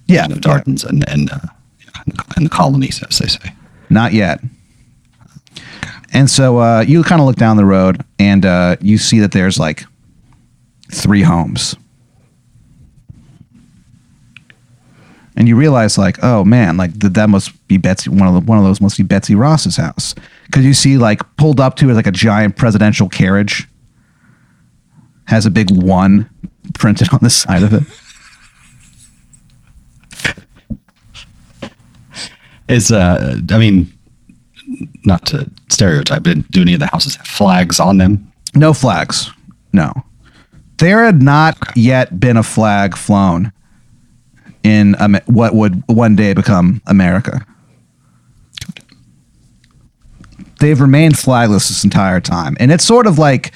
Yeah, 0.07 0.25
of 0.25 0.41
Dardens 0.41 0.85
yeah. 0.85 0.91
and 0.91 1.09
and, 1.09 1.31
uh, 1.31 1.39
and 2.37 2.47
the 2.47 2.51
colonies, 2.51 3.03
as 3.03 3.19
they 3.19 3.29
say. 3.29 3.53
Not 3.91 4.15
yet. 4.15 4.41
And 6.15 6.31
so 6.31 6.59
uh, 6.59 6.81
you 6.81 7.03
kind 7.03 7.21
of 7.21 7.27
look 7.27 7.37
down 7.37 7.57
the 7.57 7.65
road 7.65 8.03
and 8.19 8.47
uh, 8.47 8.77
you 8.81 8.99
see 8.99 9.19
that 9.21 9.33
there's 9.33 9.59
like 9.59 9.85
three 10.91 11.23
homes. 11.23 11.77
And 15.37 15.49
you 15.49 15.57
realize 15.57 15.99
like, 15.99 16.23
oh 16.23 16.45
man, 16.45 16.77
like 16.77 16.99
that, 17.01 17.15
that 17.15 17.29
must 17.29 17.67
be 17.67 17.77
Betsy. 17.77 18.09
One 18.09 18.29
of 18.29 18.35
the, 18.35 18.41
one 18.41 18.57
of 18.57 18.65
those 18.65 18.81
must 18.81 18.97
be 18.97 19.03
Betsy 19.03 19.35
Ross's 19.35 19.77
house 19.77 20.15
because 20.47 20.65
you 20.65 20.73
see 20.73 20.97
like 20.97 21.21
pulled 21.37 21.61
up 21.61 21.77
to 21.77 21.91
is 21.91 21.97
like 21.97 22.07
a 22.07 22.13
giant 22.13 22.57
presidential 22.57 23.09
carriage 23.09 23.69
has 25.27 25.47
a 25.47 25.51
big 25.51 25.71
one 25.71 26.29
printed 26.75 27.13
on 27.13 27.21
the 27.23 27.31
side 27.31 27.63
of 27.63 27.73
it. 27.73 27.83
it. 31.63 31.73
Is 32.69 32.91
uh, 32.91 33.41
I 33.51 33.59
mean, 33.59 33.93
not 35.05 35.27
to 35.27 35.51
stereotype, 35.69 36.23
but 36.23 36.51
do 36.51 36.63
any 36.63 36.75
of 36.75 36.81
the 36.81 36.87
houses 36.87 37.17
have 37.17 37.27
flags 37.27 37.79
on 37.79 37.99
them? 37.99 38.33
No 38.55 38.73
flags. 38.73 39.31
No. 39.73 39.93
There 40.79 41.05
had 41.05 41.23
not 41.23 41.57
yet 41.77 42.19
been 42.19 42.37
a 42.37 42.43
flag 42.43 42.97
flown 42.97 43.53
in 44.63 44.95
what 45.27 45.55
would 45.55 45.83
one 45.87 46.17
day 46.17 46.33
become 46.33 46.81
America. 46.87 47.45
They've 50.61 50.81
remained 50.81 51.19
flagless 51.19 51.69
this 51.69 51.85
entire 51.85 52.21
time. 52.21 52.57
And 52.59 52.73
it's 52.73 52.85
sort 52.85 53.07
of 53.07 53.19
like, 53.19 53.53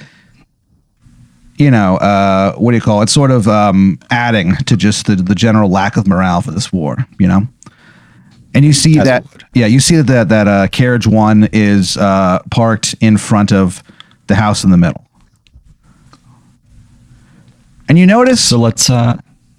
you 1.59 1.69
know, 1.69 1.97
uh, 1.97 2.53
what 2.55 2.71
do 2.71 2.77
you 2.77 2.81
call 2.81 3.01
it? 3.03 3.09
Sort 3.09 3.29
of 3.31 3.47
um, 3.47 3.99
adding 4.09 4.55
to 4.65 4.75
just 4.75 5.05
the, 5.05 5.15
the 5.15 5.35
general 5.35 5.69
lack 5.69 5.97
of 5.97 6.07
morale 6.07 6.41
for 6.41 6.51
this 6.51 6.73
war, 6.73 6.97
you 7.19 7.27
know? 7.27 7.41
And 8.55 8.65
you 8.65 8.73
see 8.73 8.97
As 8.97 9.05
that, 9.05 9.25
yeah, 9.53 9.67
you 9.67 9.79
see 9.79 9.95
that 9.97 10.07
that, 10.07 10.29
that 10.29 10.47
uh, 10.47 10.67
carriage 10.69 11.05
one 11.05 11.47
is 11.53 11.97
uh, 11.97 12.39
parked 12.49 12.95
in 13.01 13.17
front 13.17 13.51
of 13.53 13.83
the 14.27 14.35
house 14.35 14.63
in 14.63 14.71
the 14.71 14.77
middle. 14.77 15.05
And 17.87 17.97
you 17.99 18.05
notice, 18.05 18.43
So 18.43 18.57
let's. 18.57 18.89
uh 18.89 19.17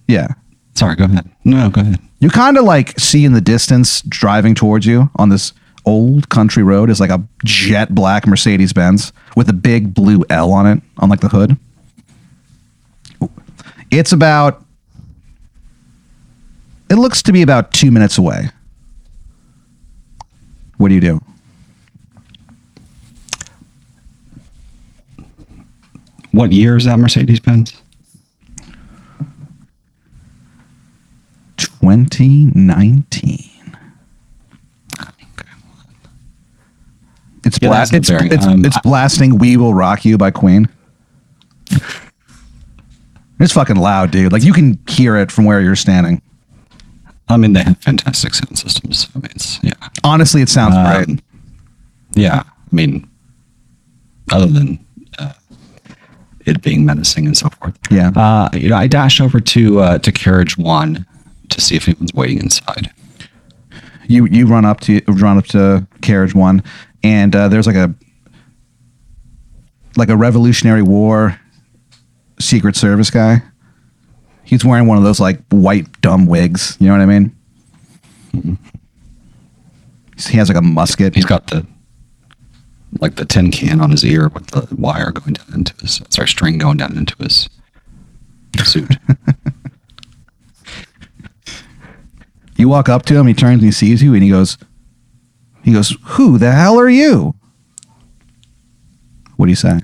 yeah, 0.08 0.28
Sorry, 0.74 0.96
go 0.96 1.04
ahead. 1.04 1.30
No, 1.44 1.70
go 1.70 1.82
ahead. 1.82 2.00
you 2.18 2.30
kind 2.30 2.56
of 2.58 2.64
like 2.64 2.98
see 2.98 3.24
in 3.24 3.32
the 3.32 3.40
distance 3.40 4.02
driving 4.02 4.56
towards 4.56 4.86
you 4.86 5.08
on 5.16 5.28
this 5.28 5.52
old 5.84 6.28
country 6.30 6.62
road 6.64 6.90
is 6.90 6.98
like 6.98 7.10
a 7.10 7.22
jet 7.44 7.94
black 7.94 8.26
Mercedes 8.26 8.72
Benz 8.72 9.12
with 9.36 9.48
a 9.48 9.52
big 9.52 9.94
blue 9.94 10.24
L 10.30 10.52
on 10.52 10.66
it 10.66 10.82
on 10.98 11.08
like 11.08 11.20
the 11.20 11.28
hood. 11.28 11.56
It's 13.90 14.12
about, 14.12 14.64
it 16.88 16.94
looks 16.96 17.22
to 17.22 17.32
be 17.32 17.42
about 17.42 17.72
two 17.72 17.90
minutes 17.90 18.18
away. 18.18 18.50
What 20.76 20.88
do 20.88 20.94
you 20.94 21.00
do? 21.00 21.20
What 26.32 26.52
year 26.52 26.76
is 26.76 26.84
that 26.84 26.98
Mercedes 26.98 27.40
Benz? 27.40 27.76
2019. 31.56 33.50
It's 37.42 37.58
Yeah, 37.60 37.68
bla- 37.68 37.82
it's, 37.82 38.10
it's, 38.10 38.46
um, 38.46 38.64
it's 38.64 38.78
blasting 38.80 39.38
"We 39.38 39.56
Will 39.56 39.74
Rock 39.74 40.04
You" 40.04 40.16
by 40.18 40.30
Queen. 40.30 40.68
It's 43.40 43.52
fucking 43.54 43.76
loud, 43.76 44.10
dude. 44.10 44.32
Like 44.32 44.42
you 44.44 44.52
can 44.52 44.78
hear 44.86 45.16
it 45.16 45.32
from 45.32 45.44
where 45.46 45.60
you're 45.60 45.76
standing. 45.76 46.20
I 47.28 47.36
mean, 47.36 47.52
they 47.52 47.62
have 47.62 47.78
fantastic 47.78 48.34
sound 48.34 48.58
systems. 48.58 49.08
I 49.14 49.18
mean, 49.20 49.30
it's 49.34 49.62
yeah. 49.62 49.72
Honestly, 50.04 50.42
it 50.42 50.48
sounds 50.48 50.74
Um, 50.76 51.04
great. 51.04 51.22
Yeah, 52.14 52.42
I 52.44 52.74
mean, 52.74 53.08
other 54.32 54.46
than 54.46 54.84
uh, 55.18 55.32
it 56.44 56.60
being 56.60 56.84
menacing 56.84 57.26
and 57.26 57.36
so 57.36 57.48
forth. 57.50 57.78
Yeah. 57.90 58.10
Uh, 58.16 58.48
you 58.52 58.68
know, 58.68 58.76
I 58.76 58.86
dash 58.88 59.20
over 59.20 59.38
to 59.40 59.80
uh, 59.80 59.98
to 59.98 60.10
carriage 60.12 60.58
one 60.58 61.06
to 61.50 61.60
see 61.60 61.76
if 61.76 61.88
anyone's 61.88 62.12
waiting 62.12 62.38
inside. 62.40 62.90
You 64.08 64.26
you 64.26 64.46
run 64.46 64.64
up 64.64 64.80
to 64.80 65.00
run 65.06 65.38
up 65.38 65.46
to 65.46 65.86
carriage 66.02 66.34
one, 66.34 66.64
and 67.04 67.34
uh, 67.36 67.48
there's 67.48 67.66
like 67.68 67.76
a 67.76 67.94
like 69.96 70.08
a 70.08 70.16
Revolutionary 70.16 70.82
War 70.82 71.38
Secret 72.40 72.76
Service 72.76 73.10
guy. 73.10 73.42
He's 74.44 74.64
wearing 74.64 74.86
one 74.86 74.98
of 74.98 75.04
those 75.04 75.20
like 75.20 75.40
white 75.50 76.00
dumb 76.00 76.26
wigs. 76.26 76.76
You 76.80 76.88
know 76.88 76.94
what 76.94 77.02
I 77.02 77.06
mean? 77.06 77.36
He 80.16 80.36
has 80.36 80.48
like 80.48 80.58
a 80.58 80.62
musket. 80.62 81.14
He's 81.14 81.24
got 81.24 81.46
the 81.48 81.66
like 83.00 83.14
the 83.14 83.24
tin 83.24 83.52
can 83.52 83.80
on 83.80 83.90
his 83.90 84.04
ear 84.04 84.28
with 84.28 84.48
the 84.48 84.66
wire 84.74 85.12
going 85.12 85.34
down 85.34 85.54
into 85.54 85.74
his 85.80 86.00
sorry 86.08 86.26
string 86.26 86.58
going 86.58 86.78
down 86.78 86.96
into 86.96 87.14
his 87.18 87.48
suit. 88.64 88.96
You 92.60 92.68
walk 92.68 92.90
up 92.90 93.06
to 93.06 93.16
him, 93.16 93.26
he 93.26 93.32
turns 93.32 93.62
and 93.62 93.62
he 93.62 93.72
sees 93.72 94.02
you, 94.02 94.12
and 94.12 94.22
he 94.22 94.28
goes, 94.28 94.58
he 95.62 95.72
goes, 95.72 95.96
"Who 96.02 96.36
the 96.36 96.52
hell 96.52 96.78
are 96.78 96.90
you?" 96.90 97.34
What 99.36 99.46
do 99.46 99.50
you 99.50 99.56
say? 99.56 99.80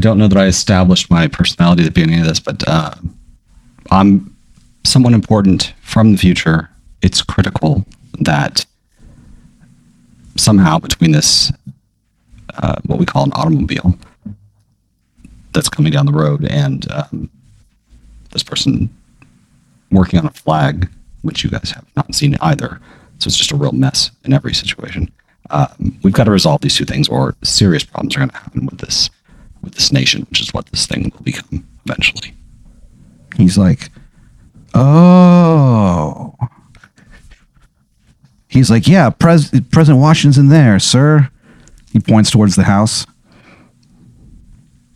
I 0.00 0.02
don't 0.02 0.16
know 0.16 0.28
that 0.28 0.38
I 0.38 0.46
established 0.46 1.10
my 1.10 1.28
personality 1.28 1.82
at 1.82 1.84
the 1.84 1.90
beginning 1.90 2.22
of 2.22 2.26
this, 2.26 2.40
but 2.40 2.66
uh, 2.66 2.94
I'm 3.90 4.34
someone 4.82 5.12
important 5.12 5.74
from 5.82 6.12
the 6.12 6.16
future. 6.16 6.70
It's 7.02 7.20
critical 7.20 7.84
that 8.18 8.64
somehow 10.38 10.78
between 10.78 11.10
this, 11.10 11.52
uh, 12.54 12.76
what 12.86 12.98
we 12.98 13.04
call 13.04 13.24
an 13.24 13.32
automobile 13.34 13.94
that's 15.52 15.68
coming 15.68 15.92
down 15.92 16.06
the 16.06 16.12
road, 16.12 16.46
and 16.46 16.90
um, 16.90 17.28
this 18.32 18.42
person 18.42 18.88
working 19.90 20.18
on 20.18 20.24
a 20.24 20.30
flag, 20.30 20.88
which 21.20 21.44
you 21.44 21.50
guys 21.50 21.72
have 21.72 21.84
not 21.94 22.14
seen 22.14 22.38
either. 22.40 22.80
So 23.18 23.28
it's 23.28 23.36
just 23.36 23.52
a 23.52 23.56
real 23.56 23.72
mess 23.72 24.10
in 24.24 24.32
every 24.32 24.54
situation. 24.54 25.12
Um, 25.50 25.98
we've 26.02 26.14
got 26.14 26.24
to 26.24 26.30
resolve 26.30 26.62
these 26.62 26.76
two 26.76 26.86
things, 26.86 27.06
or 27.06 27.34
serious 27.42 27.84
problems 27.84 28.16
are 28.16 28.20
going 28.20 28.30
to 28.30 28.38
happen 28.38 28.64
with 28.64 28.78
this 28.78 29.10
with 29.62 29.74
this 29.74 29.92
nation, 29.92 30.26
which 30.30 30.40
is 30.40 30.52
what 30.52 30.66
this 30.66 30.86
thing 30.86 31.12
will 31.14 31.22
become 31.22 31.66
eventually. 31.84 32.34
He's 33.36 33.56
like, 33.58 33.90
"Oh." 34.74 36.34
He's 38.48 38.70
like, 38.70 38.88
"Yeah, 38.88 39.10
Pres- 39.10 39.50
President 39.70 40.02
Washington's 40.02 40.38
in 40.38 40.48
there, 40.48 40.78
sir." 40.78 41.30
He 41.92 42.00
points 42.00 42.30
towards 42.30 42.56
the 42.56 42.64
house. 42.64 43.06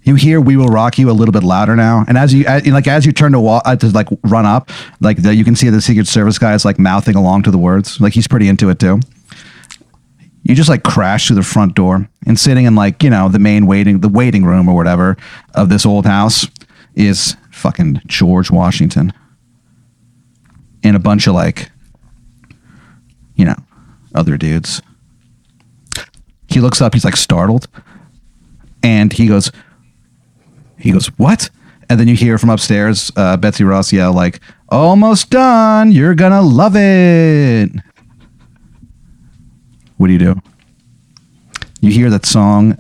You 0.03 0.17
hear 0.17 0.41
"We 0.41 0.57
Will 0.57 0.69
Rock 0.69 0.99
You" 0.99 1.11
a 1.11 1.13
little 1.13 1.33
bit 1.33 1.45
louder 1.45 1.77
now, 1.77 2.05
and 2.09 2.19
as 2.19 2.35
you 2.35 2.45
as, 2.47 2.67
like 2.67 2.87
as 2.87 3.07
you 3.07 3.13
turn 3.13 3.33
to 3.33 3.41
walk 3.41 3.63
uh, 3.65 3.77
to 3.77 3.89
like 3.91 4.09
run 4.25 4.45
up, 4.45 4.71
like 5.01 5.23
the, 5.23 5.35
you 5.35 5.45
can 5.45 5.57
see 5.57 5.71
the 5.71 5.81
Secret 5.81 6.07
Service 6.09 6.39
guy 6.39 6.55
is 6.55 6.65
like 6.65 6.79
mouthing 6.79 7.15
along 7.15 7.45
to 7.45 7.51
the 7.51 7.59
words, 7.59 8.01
like 8.01 8.13
he's 8.13 8.29
pretty 8.29 8.49
into 8.49 8.69
it 8.69 8.79
too. 8.79 9.01
You 10.45 10.55
just 10.55 10.69
like 10.69 10.83
crash 10.83 11.27
through 11.27 11.37
the 11.37 11.43
front 11.43 11.75
door 11.75 12.09
and 12.27 12.39
sitting 12.39 12.67
in 12.67 12.75
like 12.75 13.03
you 13.03 13.11
know 13.11 13.29
the 13.29 13.39
main 13.39 13.67
waiting 13.67 14.01
the 14.01 14.09
waiting 14.09 14.45
room 14.45 14.69
or 14.69 14.75
whatever 14.75 15.17
of 15.55 15.71
this 15.71 15.87
old 15.87 16.07
house 16.07 16.47
is 16.95 17.37
fucking 17.51 18.03
George 18.07 18.51
Washington 18.51 19.13
and 20.83 20.95
a 20.95 21.01
bunch 21.01 21.27
of 21.27 21.35
like 21.35 21.71
you 23.35 23.45
know 23.45 23.57
other 24.15 24.37
dudes. 24.37 24.83
He 26.49 26.61
looks 26.61 26.81
up, 26.81 26.95
he's 26.95 27.05
like 27.05 27.17
startled, 27.17 27.67
and 28.83 29.13
he 29.13 29.27
goes, 29.27 29.51
he 30.79 30.93
goes, 30.93 31.07
what? 31.19 31.51
And 31.89 31.99
then 31.99 32.07
you 32.07 32.15
hear 32.15 32.39
from 32.39 32.51
upstairs, 32.51 33.11
uh, 33.17 33.37
Betsy 33.37 33.65
Ross 33.65 33.93
yell 33.93 34.13
like, 34.13 34.41
"Almost 34.69 35.31
done! 35.31 35.93
You're 35.93 36.15
gonna 36.15 36.43
love 36.43 36.77
it." 36.77 37.71
What 39.97 40.09
do 40.09 40.13
you 40.13 40.19
do? 40.19 40.41
You 41.81 41.91
hear 41.91 42.11
that 42.11 42.27
song 42.27 42.79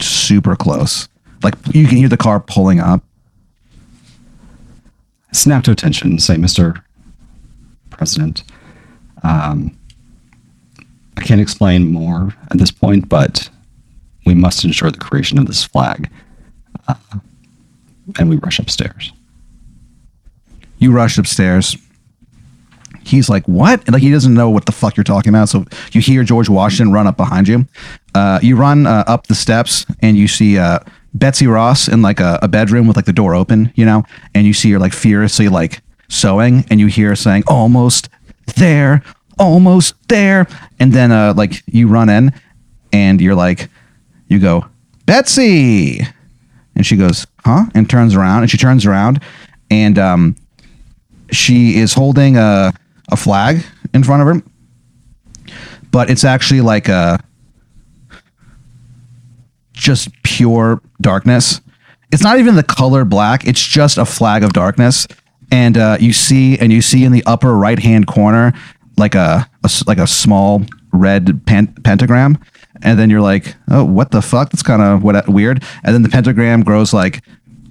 super 0.00 0.56
close. 0.56 1.08
Like 1.42 1.54
you 1.72 1.86
can 1.86 1.96
hear 1.96 2.08
the 2.08 2.16
car 2.16 2.40
pulling 2.40 2.80
up. 2.80 3.02
Snap 5.32 5.64
to 5.64 5.70
attention 5.70 6.10
and 6.10 6.22
say, 6.22 6.36
Mr. 6.36 6.82
President, 7.90 8.42
um, 9.22 9.76
I 11.16 11.22
can't 11.22 11.40
explain 11.40 11.92
more 11.92 12.34
at 12.50 12.58
this 12.58 12.70
point, 12.70 13.08
but 13.08 13.50
we 14.24 14.34
must 14.34 14.64
ensure 14.64 14.90
the 14.90 14.98
creation 14.98 15.38
of 15.38 15.46
this 15.46 15.64
flag. 15.64 16.10
Uh, 16.88 16.94
and 18.18 18.28
we 18.28 18.36
rush 18.36 18.58
upstairs. 18.58 19.12
You 20.78 20.92
rush 20.92 21.18
upstairs. 21.18 21.76
He's 23.06 23.28
like, 23.28 23.46
"What?" 23.46 23.80
And 23.86 23.92
like 23.92 24.02
he 24.02 24.10
doesn't 24.10 24.34
know 24.34 24.50
what 24.50 24.66
the 24.66 24.72
fuck 24.72 24.96
you're 24.96 25.04
talking 25.04 25.30
about. 25.30 25.48
So 25.48 25.64
you 25.92 26.00
hear 26.00 26.24
George 26.24 26.48
Washington 26.48 26.92
run 26.92 27.06
up 27.06 27.16
behind 27.16 27.48
you. 27.48 27.66
Uh, 28.14 28.40
you 28.42 28.56
run 28.56 28.86
uh, 28.86 29.04
up 29.06 29.26
the 29.26 29.34
steps 29.34 29.86
and 30.00 30.16
you 30.16 30.26
see 30.28 30.58
uh, 30.58 30.80
Betsy 31.14 31.46
Ross 31.46 31.88
in 31.88 32.02
like 32.02 32.20
a, 32.20 32.38
a 32.42 32.48
bedroom 32.48 32.86
with 32.86 32.96
like 32.96 33.04
the 33.04 33.12
door 33.12 33.34
open, 33.34 33.72
you 33.74 33.84
know, 33.84 34.04
and 34.34 34.46
you 34.46 34.52
see 34.52 34.70
her 34.72 34.78
like 34.78 34.92
furiously 34.92 35.48
like 35.48 35.82
sewing, 36.08 36.64
and 36.70 36.80
you 36.80 36.86
hear 36.86 37.10
her 37.10 37.16
saying, 37.16 37.44
"Almost 37.46 38.08
there, 38.56 39.02
almost 39.38 39.94
there," 40.08 40.46
and 40.78 40.92
then 40.92 41.12
uh, 41.12 41.34
like 41.36 41.62
you 41.66 41.88
run 41.88 42.08
in, 42.08 42.32
and 42.92 43.20
you're 43.20 43.34
like, 43.34 43.68
you 44.28 44.38
go, 44.38 44.66
Betsy, 45.06 46.00
and 46.74 46.84
she 46.84 46.96
goes, 46.96 47.26
huh? 47.44 47.66
And 47.74 47.88
turns 47.88 48.14
around, 48.14 48.42
and 48.42 48.50
she 48.50 48.58
turns 48.58 48.84
around, 48.84 49.22
and 49.70 49.98
um, 49.98 50.36
she 51.30 51.76
is 51.76 51.94
holding 51.94 52.36
a 52.36 52.72
a 53.10 53.16
flag 53.16 53.64
in 53.94 54.02
front 54.02 54.22
of 54.22 54.28
her, 54.28 54.42
but 55.90 56.10
it's 56.10 56.24
actually 56.24 56.60
like 56.60 56.88
a 56.88 57.18
just 59.72 60.10
pure 60.22 60.80
darkness. 61.00 61.60
It's 62.12 62.22
not 62.22 62.38
even 62.38 62.54
the 62.56 62.62
color 62.62 63.04
black. 63.04 63.46
It's 63.46 63.62
just 63.62 63.98
a 63.98 64.04
flag 64.04 64.42
of 64.42 64.52
darkness, 64.52 65.06
and 65.50 65.76
uh, 65.76 65.98
you 66.00 66.12
see 66.12 66.58
and 66.58 66.72
you 66.72 66.82
see 66.82 67.04
in 67.04 67.12
the 67.12 67.22
upper 67.26 67.56
right 67.56 67.78
hand 67.78 68.06
corner 68.06 68.52
like 68.96 69.14
a, 69.14 69.48
a 69.64 69.70
like 69.86 69.98
a 69.98 70.06
small 70.06 70.62
red 70.92 71.44
pen- 71.46 71.74
pentagram, 71.84 72.38
and 72.82 72.98
then 72.98 73.10
you're 73.10 73.20
like, 73.20 73.54
oh, 73.70 73.84
what 73.84 74.10
the 74.10 74.22
fuck? 74.22 74.50
That's 74.50 74.62
kind 74.62 74.82
of 74.82 75.02
what 75.02 75.28
weird. 75.28 75.62
And 75.84 75.94
then 75.94 76.02
the 76.02 76.08
pentagram 76.08 76.62
grows 76.62 76.92
like 76.92 77.22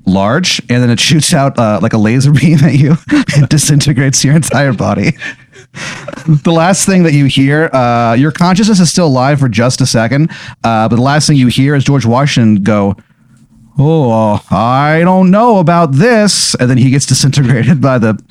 large, 0.05 0.59
and 0.69 0.81
then 0.81 0.89
it 0.89 0.99
shoots 0.99 1.33
out 1.33 1.57
uh, 1.57 1.79
like 1.81 1.93
a 1.93 1.97
laser 1.97 2.31
beam 2.39 2.59
at 2.59 2.73
you 2.73 2.95
and 3.35 3.49
disintegrates 3.49 4.23
your 4.23 4.35
entire 4.35 4.73
body. 4.73 5.11
the 6.27 6.51
last 6.51 6.85
thing 6.85 7.03
that 7.03 7.13
you 7.13 7.25
hear, 7.25 7.65
uh, 7.73 8.13
your 8.13 8.31
consciousness 8.31 8.79
is 8.79 8.89
still 8.89 9.07
alive 9.07 9.39
for 9.39 9.49
just 9.49 9.81
a 9.81 9.85
second, 9.85 10.31
uh, 10.63 10.87
but 10.87 10.95
the 10.95 11.01
last 11.01 11.27
thing 11.27 11.37
you 11.37 11.47
hear 11.47 11.75
is 11.75 11.83
George 11.83 12.05
Washington 12.05 12.63
go, 12.63 12.95
"Oh, 13.77 14.41
I 14.49 15.01
don't 15.03 15.31
know 15.31 15.59
about 15.59 15.93
this," 15.93 16.55
and 16.55 16.69
then 16.69 16.77
he 16.77 16.89
gets 16.89 17.05
disintegrated 17.05 17.81
by 17.81 17.97
the 17.97 18.21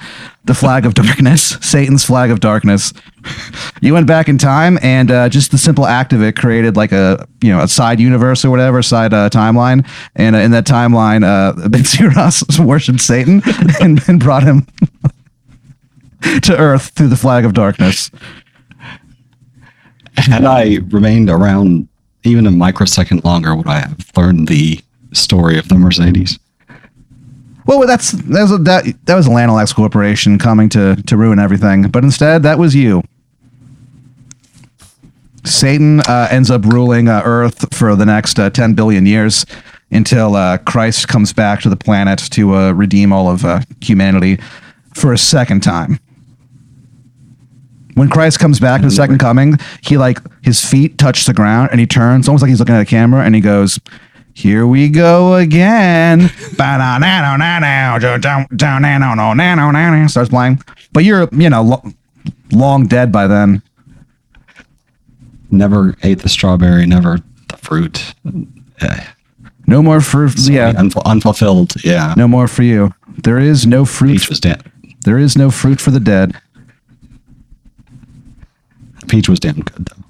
the 0.45 0.55
flag 0.55 0.85
of 0.85 0.95
darkness, 0.95 1.43
Satan's 1.61 2.05
flag 2.05 2.31
of 2.31 2.41
darkness. 2.41 2.93
You 3.81 3.93
went 3.93 4.07
back 4.07 4.29
in 4.29 4.39
time, 4.39 4.79
and 4.83 5.11
uh, 5.11 5.29
just 5.29 5.51
the 5.51 5.59
simple 5.59 5.85
act 5.87 6.15
of 6.15 6.23
it 6.23 6.37
created 6.37 6.75
like 6.75 6.93
a 6.93 7.27
you 7.43 7.51
know 7.51 7.61
a 7.61 7.69
side 7.69 8.01
universe 8.01 8.45
or 8.45 8.51
whatever, 8.51 8.81
side 8.83 9.13
uh, 9.13 9.29
timeline, 9.29 9.87
and 10.15 10.35
uh, 10.35 10.39
in 10.39 10.53
that 10.53 10.65
timeline, 10.65 11.23
uh, 11.23 11.53
Bitsy 11.69 12.09
Ross 12.15 12.59
worshipped 12.59 13.01
Satan 13.01 13.43
and, 13.81 14.01
and 14.09 14.21
brought 14.21 14.43
him 14.43 14.67
to 16.43 16.57
Earth 16.57 16.91
through 16.91 17.09
the 17.09 17.17
flag 17.17 17.45
of 17.45 17.53
darkness. 17.53 18.11
Had 20.17 20.45
I 20.45 20.79
remained 20.89 21.29
around 21.29 21.89
even 22.23 22.47
a 22.47 22.51
microsecond 22.51 23.25
longer, 23.25 23.55
would 23.55 23.67
I 23.67 23.81
have 23.81 24.11
learned 24.17 24.49
the 24.49 24.81
story 25.15 25.59
of 25.59 25.69
the 25.69 25.77
Mercedes? 25.77 26.39
Well, 27.67 27.87
that's 27.87 28.13
that 28.13 28.43
was 28.43 28.53
a, 28.53 28.59
that 28.59 28.85
that 29.07 29.15
was 29.15 29.27
Lanolax 29.27 29.75
Corporation 29.75 30.39
coming 30.39 30.69
to 30.71 30.97
to 31.07 31.17
ruin 31.17 31.39
everything, 31.39 31.89
but 31.89 32.05
instead 32.05 32.43
that 32.43 32.59
was 32.59 32.75
you. 32.75 33.03
Satan 35.45 36.01
uh, 36.01 36.29
ends 36.31 36.51
up 36.51 36.65
ruling 36.65 37.09
uh, 37.09 37.23
Earth 37.25 37.75
for 37.75 37.97
the 37.97 38.07
next 38.07 38.39
uh, 38.39 38.51
ten 38.51 38.75
billion 38.75 39.07
years 39.07 39.47
until 39.91 40.37
uh, 40.37 40.59
Christ 40.59 41.09
comes 41.09 41.33
back 41.33 41.61
to 41.61 41.71
the 41.71 41.77
planet 41.77 42.19
to 42.31 42.55
uh, 42.55 42.73
redeem 42.73 43.13
all 43.13 43.31
of 43.31 43.45
uh, 43.45 43.61
humanity 43.81 44.39
for 44.95 45.13
a 45.13 45.19
second 45.19 45.63
time. 45.63 45.99
When 47.95 48.09
Christ 48.09 48.41
comes 48.41 48.59
back 48.59 48.81
to 48.81 48.89
the 48.89 48.95
second 48.95 49.19
coming, 49.19 49.57
he 49.83 49.97
like 49.97 50.19
his 50.43 50.65
feet 50.65 50.99
touch 50.99 51.27
the 51.27 51.33
ground 51.33 51.69
and 51.71 51.79
he 51.79 51.87
turns, 51.87 52.29
almost 52.29 52.43
like 52.43 52.49
he's 52.49 52.59
looking 52.59 52.75
at 52.75 52.83
a 52.83 52.87
camera, 52.87 53.25
and 53.25 53.35
he 53.35 53.41
goes, 53.41 53.79
"Here 54.35 54.67
we 54.67 54.89
go 54.91 55.35
again." 55.37 56.31
Starts 60.09 60.29
playing, 60.31 60.61
but 60.93 61.05
you're 61.05 61.29
you 61.33 61.49
know 61.51 61.63
lo- 61.63 61.93
long 62.53 62.87
dead 62.87 63.11
by 63.11 63.27
then. 63.27 63.63
Never 65.51 65.95
ate 66.03 66.21
the 66.21 66.29
strawberry, 66.29 66.85
never 66.87 67.19
the 67.49 67.57
fruit. 67.59 68.15
Eh, 68.81 69.05
No 69.67 69.83
more 69.83 70.01
fruit. 70.01 70.37
Yeah, 70.49 70.73
unful- 70.73 71.05
unfulfilled. 71.05 71.75
Yeah. 71.85 72.13
no 72.17 72.27
more 72.29 72.49
for 72.49 72.63
you. 72.65 72.93
There 73.23 73.39
is 73.39 73.67
no 73.67 73.85
fruit. 73.85 74.13
Peach 74.19 74.29
was 74.29 74.41
damn. 74.41 74.59
There 75.05 75.19
is 75.19 75.37
no 75.37 75.51
fruit 75.51 75.81
for 75.81 75.91
the 75.93 76.01
dead. 76.01 76.35
Peach 79.09 79.29
was 79.29 79.39
damn 79.41 79.61
good 79.61 79.87
though. 79.87 80.04